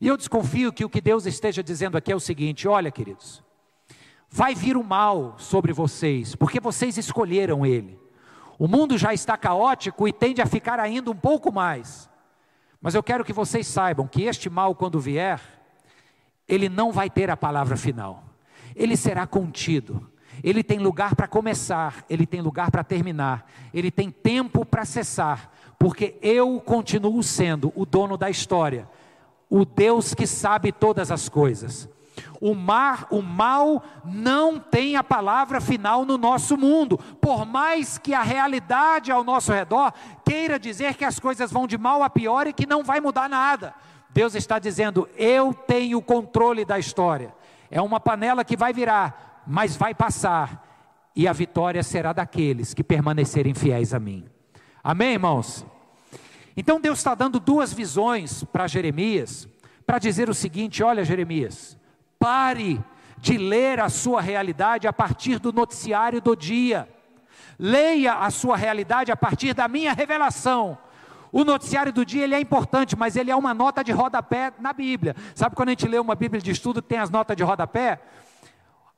E 0.00 0.06
eu 0.06 0.16
desconfio 0.16 0.72
que 0.72 0.84
o 0.84 0.88
que 0.88 1.00
Deus 1.00 1.26
esteja 1.26 1.64
dizendo 1.64 1.98
aqui 1.98 2.12
é 2.12 2.16
o 2.16 2.20
seguinte: 2.20 2.68
olha, 2.68 2.92
queridos, 2.92 3.42
vai 4.30 4.54
vir 4.54 4.76
o 4.76 4.84
mal 4.84 5.34
sobre 5.38 5.72
vocês, 5.72 6.36
porque 6.36 6.60
vocês 6.60 6.96
escolheram 6.96 7.66
ele. 7.66 7.98
O 8.58 8.68
mundo 8.68 8.96
já 8.96 9.12
está 9.12 9.36
caótico 9.36 10.06
e 10.06 10.12
tende 10.12 10.40
a 10.40 10.46
ficar 10.46 10.78
ainda 10.78 11.10
um 11.10 11.16
pouco 11.16 11.52
mais. 11.52 12.08
Mas 12.80 12.94
eu 12.94 13.02
quero 13.02 13.24
que 13.24 13.32
vocês 13.32 13.66
saibam 13.66 14.06
que 14.06 14.22
este 14.22 14.48
mal, 14.48 14.74
quando 14.74 15.00
vier, 15.00 15.40
ele 16.46 16.68
não 16.68 16.92
vai 16.92 17.10
ter 17.10 17.30
a 17.30 17.36
palavra 17.36 17.76
final. 17.76 18.22
Ele 18.76 18.96
será 18.96 19.26
contido. 19.26 20.08
Ele 20.42 20.62
tem 20.62 20.78
lugar 20.78 21.14
para 21.14 21.26
começar, 21.26 22.04
ele 22.08 22.24
tem 22.24 22.40
lugar 22.40 22.70
para 22.70 22.84
terminar, 22.84 23.44
ele 23.74 23.90
tem 23.90 24.10
tempo 24.10 24.64
para 24.64 24.86
cessar, 24.86 25.50
porque 25.78 26.16
eu 26.22 26.58
continuo 26.60 27.22
sendo 27.22 27.72
o 27.74 27.84
dono 27.84 28.16
da 28.16 28.30
história, 28.30 28.88
o 29.50 29.66
Deus 29.66 30.14
que 30.14 30.26
sabe 30.26 30.72
todas 30.72 31.10
as 31.10 31.28
coisas. 31.28 31.88
O 32.40 32.54
mar, 32.54 33.06
o 33.10 33.22
mal 33.22 33.82
não 34.04 34.58
tem 34.58 34.96
a 34.96 35.04
palavra 35.04 35.60
final 35.60 36.04
no 36.04 36.16
nosso 36.16 36.56
mundo, 36.56 36.98
por 37.20 37.44
mais 37.44 37.98
que 37.98 38.14
a 38.14 38.22
realidade 38.22 39.12
ao 39.12 39.24
nosso 39.24 39.52
redor 39.52 39.92
queira 40.24 40.58
dizer 40.58 40.94
que 40.94 41.04
as 41.04 41.18
coisas 41.18 41.50
vão 41.50 41.66
de 41.66 41.78
mal 41.78 42.02
a 42.02 42.10
pior 42.10 42.46
e 42.46 42.52
que 42.52 42.66
não 42.66 42.82
vai 42.82 43.00
mudar 43.00 43.28
nada. 43.28 43.74
Deus 44.10 44.34
está 44.34 44.58
dizendo: 44.58 45.08
eu 45.16 45.54
tenho 45.54 45.98
o 45.98 46.02
controle 46.02 46.64
da 46.64 46.78
história. 46.78 47.34
É 47.70 47.80
uma 47.80 48.00
panela 48.00 48.44
que 48.44 48.56
vai 48.56 48.72
virar, 48.72 49.42
mas 49.46 49.76
vai 49.76 49.94
passar, 49.94 50.66
e 51.14 51.28
a 51.28 51.32
vitória 51.32 51.82
será 51.82 52.12
daqueles 52.12 52.74
que 52.74 52.82
permanecerem 52.82 53.54
fiéis 53.54 53.94
a 53.94 54.00
mim. 54.00 54.24
Amém, 54.82 55.12
irmãos? 55.12 55.64
Então 56.56 56.80
Deus 56.80 56.98
está 56.98 57.14
dando 57.14 57.38
duas 57.38 57.72
visões 57.72 58.42
para 58.44 58.66
Jeremias, 58.66 59.48
para 59.86 59.98
dizer 59.98 60.28
o 60.28 60.34
seguinte: 60.34 60.82
olha, 60.82 61.04
Jeremias, 61.04 61.76
pare 62.20 62.80
de 63.18 63.36
ler 63.36 63.80
a 63.80 63.88
sua 63.88 64.20
realidade 64.20 64.86
a 64.86 64.92
partir 64.92 65.40
do 65.40 65.52
noticiário 65.52 66.20
do 66.20 66.36
dia, 66.36 66.88
leia 67.58 68.14
a 68.14 68.30
sua 68.30 68.56
realidade 68.56 69.10
a 69.10 69.16
partir 69.16 69.54
da 69.54 69.66
minha 69.66 69.92
revelação 69.92 70.78
o 71.32 71.44
noticiário 71.44 71.92
do 71.92 72.04
dia 72.04 72.24
ele 72.24 72.34
é 72.34 72.40
importante, 72.40 72.96
mas 72.96 73.16
ele 73.16 73.30
é 73.30 73.36
uma 73.36 73.54
nota 73.54 73.84
de 73.84 73.92
rodapé 73.92 74.52
na 74.58 74.72
Bíblia. 74.72 75.14
Sabe 75.34 75.54
quando 75.54 75.68
a 75.68 75.72
gente 75.72 75.86
lê 75.86 75.98
uma 75.98 76.14
Bíblia 76.14 76.40
de 76.40 76.50
estudo 76.50 76.82
tem 76.82 76.98
as 76.98 77.10
notas 77.10 77.36
de 77.36 77.42
rodapé? 77.42 78.00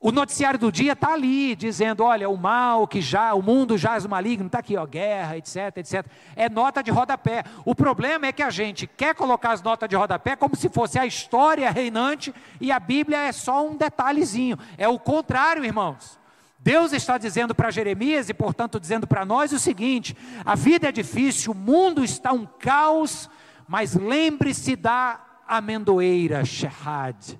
O 0.04 0.10
noticiário 0.10 0.58
do 0.58 0.72
dia 0.72 0.94
está 0.94 1.12
ali, 1.12 1.54
dizendo: 1.54 2.02
olha, 2.02 2.28
o 2.28 2.36
mal 2.36 2.88
que 2.88 3.00
já, 3.00 3.32
o 3.34 3.40
mundo 3.40 3.78
jaz 3.78 4.04
maligno, 4.04 4.46
está 4.46 4.58
aqui, 4.58 4.76
ó, 4.76 4.84
guerra, 4.84 5.36
etc, 5.36 5.76
etc. 5.76 6.04
É 6.34 6.50
nota 6.50 6.82
de 6.82 6.90
rodapé. 6.90 7.44
O 7.64 7.72
problema 7.72 8.26
é 8.26 8.32
que 8.32 8.42
a 8.42 8.50
gente 8.50 8.84
quer 8.84 9.14
colocar 9.14 9.52
as 9.52 9.62
notas 9.62 9.88
de 9.88 9.94
rodapé 9.94 10.34
como 10.34 10.56
se 10.56 10.68
fosse 10.68 10.98
a 10.98 11.06
história 11.06 11.70
reinante 11.70 12.34
e 12.60 12.72
a 12.72 12.80
Bíblia 12.80 13.18
é 13.18 13.30
só 13.30 13.64
um 13.64 13.76
detalhezinho. 13.76 14.58
É 14.76 14.88
o 14.88 14.98
contrário, 14.98 15.64
irmãos. 15.64 16.18
Deus 16.58 16.92
está 16.92 17.16
dizendo 17.16 17.54
para 17.54 17.70
Jeremias 17.70 18.28
e, 18.28 18.34
portanto, 18.34 18.80
dizendo 18.80 19.06
para 19.06 19.24
nós 19.24 19.52
o 19.52 19.58
seguinte: 19.58 20.16
a 20.44 20.56
vida 20.56 20.88
é 20.88 20.92
difícil, 20.92 21.52
o 21.52 21.54
mundo 21.54 22.02
está 22.02 22.32
um 22.32 22.44
caos, 22.44 23.30
mas 23.68 23.94
lembre-se 23.94 24.74
da 24.74 25.20
amendoeira 25.46 26.44
Shehad, 26.44 27.38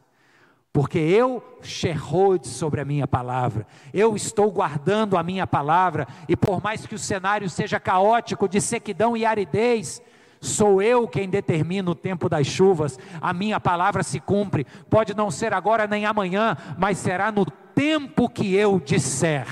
porque 0.72 0.98
eu 0.98 1.42
Shehod 1.62 2.48
sobre 2.48 2.80
a 2.80 2.84
minha 2.84 3.06
palavra, 3.06 3.66
eu 3.92 4.16
estou 4.16 4.50
guardando 4.50 5.16
a 5.16 5.22
minha 5.22 5.46
palavra, 5.46 6.08
e 6.28 6.36
por 6.36 6.62
mais 6.62 6.86
que 6.86 6.94
o 6.94 6.98
cenário 6.98 7.48
seja 7.50 7.78
caótico 7.78 8.48
de 8.48 8.60
sequidão 8.60 9.16
e 9.16 9.24
aridez, 9.24 10.02
Sou 10.42 10.82
eu 10.82 11.06
quem 11.06 11.28
determina 11.28 11.88
o 11.88 11.94
tempo 11.94 12.28
das 12.28 12.48
chuvas, 12.48 12.98
a 13.20 13.32
minha 13.32 13.60
palavra 13.60 14.02
se 14.02 14.18
cumpre. 14.18 14.66
Pode 14.90 15.14
não 15.14 15.30
ser 15.30 15.54
agora 15.54 15.86
nem 15.86 16.04
amanhã, 16.04 16.56
mas 16.76 16.98
será 16.98 17.30
no 17.30 17.46
tempo 17.46 18.28
que 18.28 18.52
eu 18.52 18.80
disser. 18.80 19.46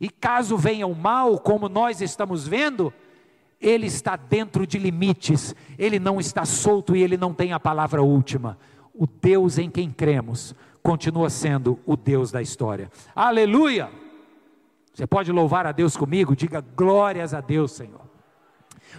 E 0.00 0.08
caso 0.08 0.56
venha 0.56 0.86
o 0.86 0.94
mal, 0.94 1.38
como 1.38 1.68
nós 1.68 2.00
estamos 2.00 2.48
vendo, 2.48 2.90
ele 3.60 3.86
está 3.86 4.16
dentro 4.16 4.66
de 4.66 4.78
limites, 4.78 5.54
ele 5.78 5.98
não 5.98 6.18
está 6.18 6.46
solto 6.46 6.96
e 6.96 7.02
ele 7.02 7.18
não 7.18 7.34
tem 7.34 7.52
a 7.52 7.60
palavra 7.60 8.02
última. 8.02 8.56
O 8.94 9.06
Deus 9.06 9.58
em 9.58 9.70
quem 9.70 9.90
cremos 9.90 10.54
continua 10.82 11.30
sendo 11.30 11.78
o 11.86 11.96
Deus 11.96 12.30
da 12.30 12.42
história. 12.42 12.90
Aleluia! 13.14 13.90
Você 14.92 15.06
pode 15.06 15.32
louvar 15.32 15.66
a 15.66 15.72
Deus 15.72 15.96
comigo? 15.96 16.36
Diga 16.36 16.60
glórias 16.60 17.32
a 17.32 17.40
Deus, 17.40 17.72
Senhor. 17.72 18.02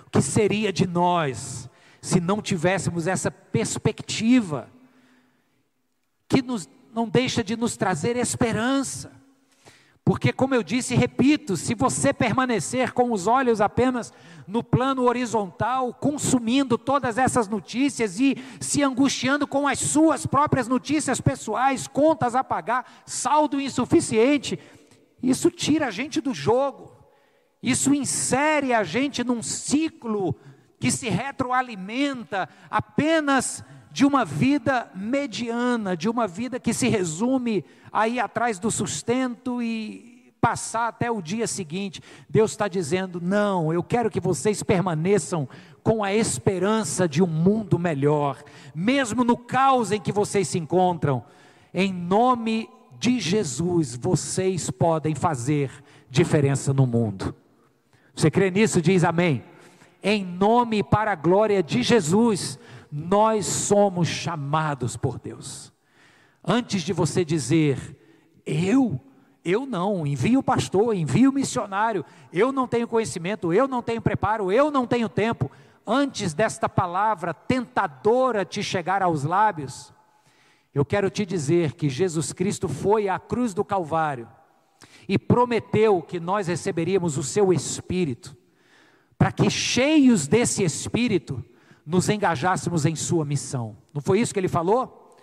O 0.08 0.10
que 0.10 0.22
seria 0.22 0.74
de 0.74 0.88
nós 0.88 1.70
se 2.02 2.20
não 2.20 2.42
tivéssemos 2.42 3.06
essa 3.06 3.30
perspectiva 3.30 4.70
que 6.28 6.42
nos, 6.42 6.68
não 6.94 7.08
deixa 7.08 7.44
de 7.44 7.56
nos 7.56 7.78
trazer 7.78 8.16
esperança? 8.16 9.23
Porque, 10.06 10.34
como 10.34 10.54
eu 10.54 10.62
disse 10.62 10.94
e 10.94 10.98
repito, 10.98 11.56
se 11.56 11.74
você 11.74 12.12
permanecer 12.14 12.92
com 12.92 13.14
os 13.14 13.26
olhos 13.26 13.62
apenas 13.62 14.12
no 14.46 14.62
plano 14.62 15.04
horizontal, 15.04 15.94
consumindo 15.94 16.78
todas 16.78 17.18
essas 17.18 17.48
notícias 17.48 18.20
e 18.20 18.36
se 18.60 18.84
angustiando 18.84 19.48
com 19.48 19.66
as 19.66 19.80
suas 19.80 20.26
próprias 20.26 20.68
notícias 20.68 21.22
pessoais, 21.22 21.88
contas 21.88 22.36
a 22.36 22.44
pagar, 22.44 23.04
saldo 23.06 23.62
insuficiente, 23.62 24.60
isso 25.22 25.50
tira 25.50 25.88
a 25.88 25.92
gente 25.92 26.20
do 26.20 26.34
jogo, 26.34 26.92
isso 27.62 27.94
insere 27.94 28.74
a 28.74 28.84
gente 28.84 29.24
num 29.24 29.42
ciclo 29.42 30.36
que 30.82 30.92
se 30.92 31.08
retroalimenta 31.08 32.50
apenas 32.70 33.64
de 33.94 34.08
uma 34.08 34.26
vida 34.26 34.90
mediana, 34.96 35.96
de 35.96 36.10
uma 36.10 36.28
vida 36.28 36.60
que 36.60 36.74
se 36.74 36.88
resume 36.88 37.64
aí 37.92 38.20
atrás 38.20 38.58
do 38.58 38.72
sustento 38.72 39.62
e 39.62 40.34
passar 40.42 40.88
até 40.88 41.12
o 41.12 41.22
dia 41.22 41.46
seguinte. 41.46 42.02
Deus 42.28 42.52
está 42.52 42.68
dizendo: 42.68 43.22
não, 43.22 43.72
eu 43.72 43.84
quero 43.84 44.10
que 44.10 44.20
vocês 44.20 44.64
permaneçam 44.64 45.48
com 45.84 46.04
a 46.04 46.12
esperança 46.12 47.08
de 47.08 47.22
um 47.22 47.28
mundo 47.28 47.78
melhor, 47.78 48.44
mesmo 48.74 49.24
no 49.24 49.38
caos 49.38 49.92
em 49.92 50.02
que 50.02 50.12
vocês 50.12 50.48
se 50.48 50.58
encontram. 50.58 51.24
Em 51.72 51.94
nome 51.94 52.68
de 53.00 53.20
Jesus, 53.20 53.96
vocês 53.96 54.72
podem 54.72 55.14
fazer 55.14 55.70
diferença 56.10 56.74
no 56.74 56.88
mundo. 56.88 57.36
Você 58.16 58.32
crê 58.32 58.50
nisso? 58.50 58.82
Diz 58.82 59.04
amém. 59.04 59.44
Em 60.02 60.26
nome 60.26 60.80
e 60.80 60.84
para 60.84 61.12
a 61.12 61.16
glória 61.16 61.62
de 61.62 61.84
Jesus, 61.84 62.60
nós 62.96 63.48
somos 63.48 64.08
chamados 64.08 64.96
por 64.96 65.18
Deus. 65.18 65.74
Antes 66.46 66.84
de 66.84 66.94
você 66.94 67.26
dizer, 67.26 67.98
eu, 68.46 69.02
eu 69.44 69.66
não, 69.66 70.06
envio 70.06 70.42
o 70.42 70.44
pastor, 70.44 70.96
envio 70.96 71.32
o 71.32 71.34
missionário, 71.34 72.06
eu 72.32 72.52
não 72.52 72.68
tenho 72.68 72.88
conhecimento, 72.88 73.52
eu 73.52 73.68
não 73.68 73.82
tenho 73.82 74.00
preparo, 74.00 74.52
eu 74.52 74.70
não 74.70 74.86
tenho 74.86 75.10
tempo. 75.10 75.50
Antes 75.88 76.36
desta 76.36 76.70
palavra 76.70 77.34
tentadora 77.34 78.46
te 78.46 78.62
chegar 78.62 79.02
aos 79.02 79.24
lábios, 79.24 79.92
eu 80.72 80.86
quero 80.86 81.10
te 81.10 81.26
dizer 81.26 81.74
que 81.74 81.90
Jesus 81.90 82.32
Cristo 82.32 82.70
foi 82.70 83.10
à 83.10 83.18
cruz 83.18 83.56
do 83.56 83.66
Calvário 83.66 84.30
e 85.10 85.18
prometeu 85.18 86.00
que 86.00 86.20
nós 86.20 86.46
receberíamos 86.46 87.18
o 87.18 87.24
seu 87.24 87.52
Espírito, 87.52 88.38
para 89.18 89.32
que 89.32 89.50
cheios 89.50 90.28
desse 90.28 90.64
Espírito, 90.64 91.44
nos 91.86 92.10
engajássemos 92.10 92.86
em 92.86 92.96
sua 92.96 93.26
missão. 93.26 93.76
Não 93.94 94.02
foi 94.02 94.20
isso 94.20 94.34
que 94.34 94.40
ele 94.40 94.48
falou? 94.48 95.16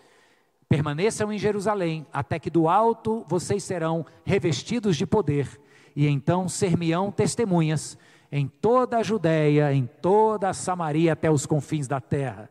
Permaneçam 0.69 1.33
em 1.33 1.39
Jerusalém, 1.39 2.07
até 2.13 2.39
que 2.39 2.51
do 2.51 2.69
alto 2.69 3.25
vocês 3.27 3.65
serão 3.65 4.07
revestidos 4.25 4.97
de 4.97 5.07
poder, 5.07 5.61
e 5.97 6.07
então 6.07 6.49
ser-me-ão 6.49 7.11
testemunhas 7.11 7.99
em 8.31 8.47
toda 8.47 8.99
a 8.99 9.03
Judéia, 9.03 9.73
em 9.73 9.87
toda 9.87 10.49
a 10.49 10.55
Samaria, 10.55 11.13
até 11.13 11.31
os 11.31 11.47
confins 11.47 11.89
da 11.89 12.01
terra. 12.01 12.49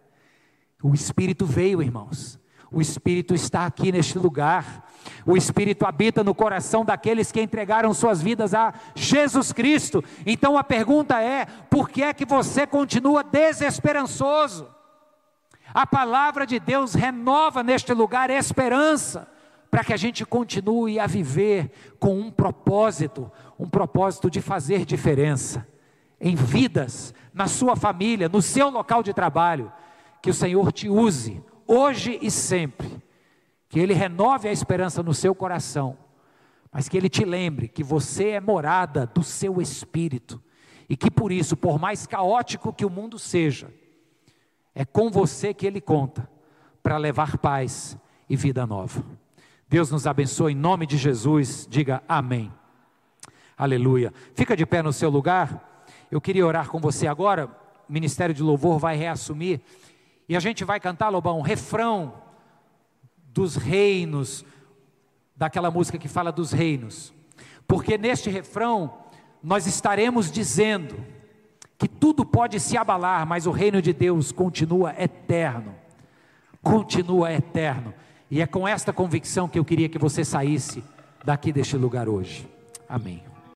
O 0.84 0.94
Espírito 0.94 1.46
veio, 1.46 1.82
irmãos. 1.82 2.40
O 2.72 2.82
Espírito 2.82 3.34
está 3.34 3.66
aqui 3.66 3.92
neste 3.92 4.18
lugar. 4.20 4.89
O 5.26 5.36
Espírito 5.36 5.86
habita 5.86 6.24
no 6.24 6.34
coração 6.34 6.84
daqueles 6.84 7.32
que 7.32 7.42
entregaram 7.42 7.94
suas 7.94 8.22
vidas 8.22 8.54
a 8.54 8.74
Jesus 8.96 9.52
Cristo. 9.52 10.04
Então 10.26 10.58
a 10.58 10.64
pergunta 10.64 11.22
é: 11.22 11.46
por 11.70 11.90
que 11.90 12.04
é 12.04 12.14
que 12.14 12.26
você 12.26 12.66
continua 12.66 13.24
desesperançoso? 13.24 14.68
A 15.74 15.86
palavra 15.86 16.48
de 16.48 16.60
Deus 16.60 16.94
renova 16.94 17.62
neste 17.62 17.94
lugar 17.94 18.30
esperança 18.30 19.28
para 19.70 19.84
que 19.84 19.94
a 19.94 19.98
gente 19.98 20.26
continue 20.26 21.00
a 21.00 21.06
viver 21.06 21.72
com 22.00 22.20
um 22.20 22.32
propósito, 22.32 23.32
um 23.58 23.70
propósito 23.70 24.30
de 24.30 24.42
fazer 24.42 24.84
diferença 24.84 25.68
em 26.20 26.36
vidas, 26.36 27.14
na 27.34 27.48
sua 27.48 27.76
família, 27.76 28.28
no 28.28 28.42
seu 28.42 28.70
local 28.70 29.04
de 29.04 29.14
trabalho. 29.14 29.72
Que 30.22 30.32
o 30.32 30.34
Senhor 30.34 30.72
te 30.72 30.90
use 30.90 31.42
hoje 31.68 32.18
e 32.22 32.32
sempre. 32.32 33.02
Que 33.70 33.80
Ele 33.80 33.94
renove 33.94 34.50
a 34.50 34.52
esperança 34.52 35.02
no 35.02 35.14
seu 35.14 35.34
coração, 35.34 35.96
mas 36.72 36.90
que 36.90 36.98
Ele 36.98 37.08
te 37.08 37.24
lembre 37.24 37.68
que 37.68 37.84
você 37.84 38.32
é 38.32 38.42
morada 38.42 39.06
do 39.06 39.24
seu 39.24 39.62
espírito 39.62 40.42
e 40.90 40.98
que 40.98 41.12
por 41.12 41.32
isso, 41.32 41.56
por 41.56 41.80
mais 41.80 42.08
caótico 42.08 42.74
que 42.74 42.86
o 42.86 42.90
mundo 42.90 43.20
seja, 43.20 43.72
é 44.74 44.84
com 44.84 45.10
você 45.10 45.54
que 45.54 45.68
Ele 45.68 45.80
conta 45.80 46.28
para 46.82 46.98
levar 46.98 47.38
paz 47.38 47.98
e 48.28 48.36
vida 48.36 48.66
nova. 48.66 49.04
Deus 49.68 49.92
nos 49.92 50.08
abençoe 50.08 50.54
em 50.54 50.56
nome 50.56 50.88
de 50.88 50.98
Jesus, 50.98 51.68
diga 51.70 52.02
amém. 52.08 52.52
Aleluia. 53.56 54.12
Fica 54.34 54.56
de 54.56 54.66
pé 54.66 54.82
no 54.82 54.92
seu 54.92 55.10
lugar. 55.10 55.86
Eu 56.10 56.20
queria 56.20 56.48
orar 56.48 56.70
com 56.70 56.80
você 56.80 57.06
agora. 57.06 57.48
O 57.88 57.94
Ministério 57.94 58.34
de 58.34 58.42
Louvor 58.42 58.80
vai 58.80 58.96
reassumir. 58.96 59.62
E 60.28 60.36
a 60.36 60.40
gente 60.40 60.64
vai 60.64 60.80
cantar, 60.80 61.10
Lobão, 61.10 61.38
um 61.38 61.44
refrão 61.44 62.14
dos 63.34 63.56
reinos, 63.56 64.46
daquela 65.36 65.72
música 65.72 65.98
que 65.98 66.08
fala 66.08 66.32
dos 66.32 66.52
reinos. 66.52 67.14
Porque 67.68 67.98
neste 67.98 68.30
refrão 68.30 68.94
nós 69.42 69.68
estaremos 69.68 70.32
dizendo 70.32 70.96
que 71.78 71.88
tudo 71.88 72.26
pode 72.26 72.60
se 72.60 72.78
abalar, 72.78 73.26
mas 73.26 73.48
o 73.48 73.52
reino 73.52 73.82
de 73.82 73.94
Deus 73.94 74.32
continua 74.32 74.94
eterno. 75.02 75.74
Continua 76.62 77.32
eterno. 77.32 77.94
E 78.30 78.42
é 78.42 78.46
com 78.46 78.68
esta 78.68 78.92
convicção 78.92 79.48
que 79.48 79.58
eu 79.58 79.64
queria 79.64 79.88
que 79.88 79.98
você 79.98 80.26
saísse 80.26 80.84
daqui 81.24 81.54
deste 81.54 81.78
lugar 81.78 82.10
hoje. 82.10 82.48
Amém. 82.88 83.29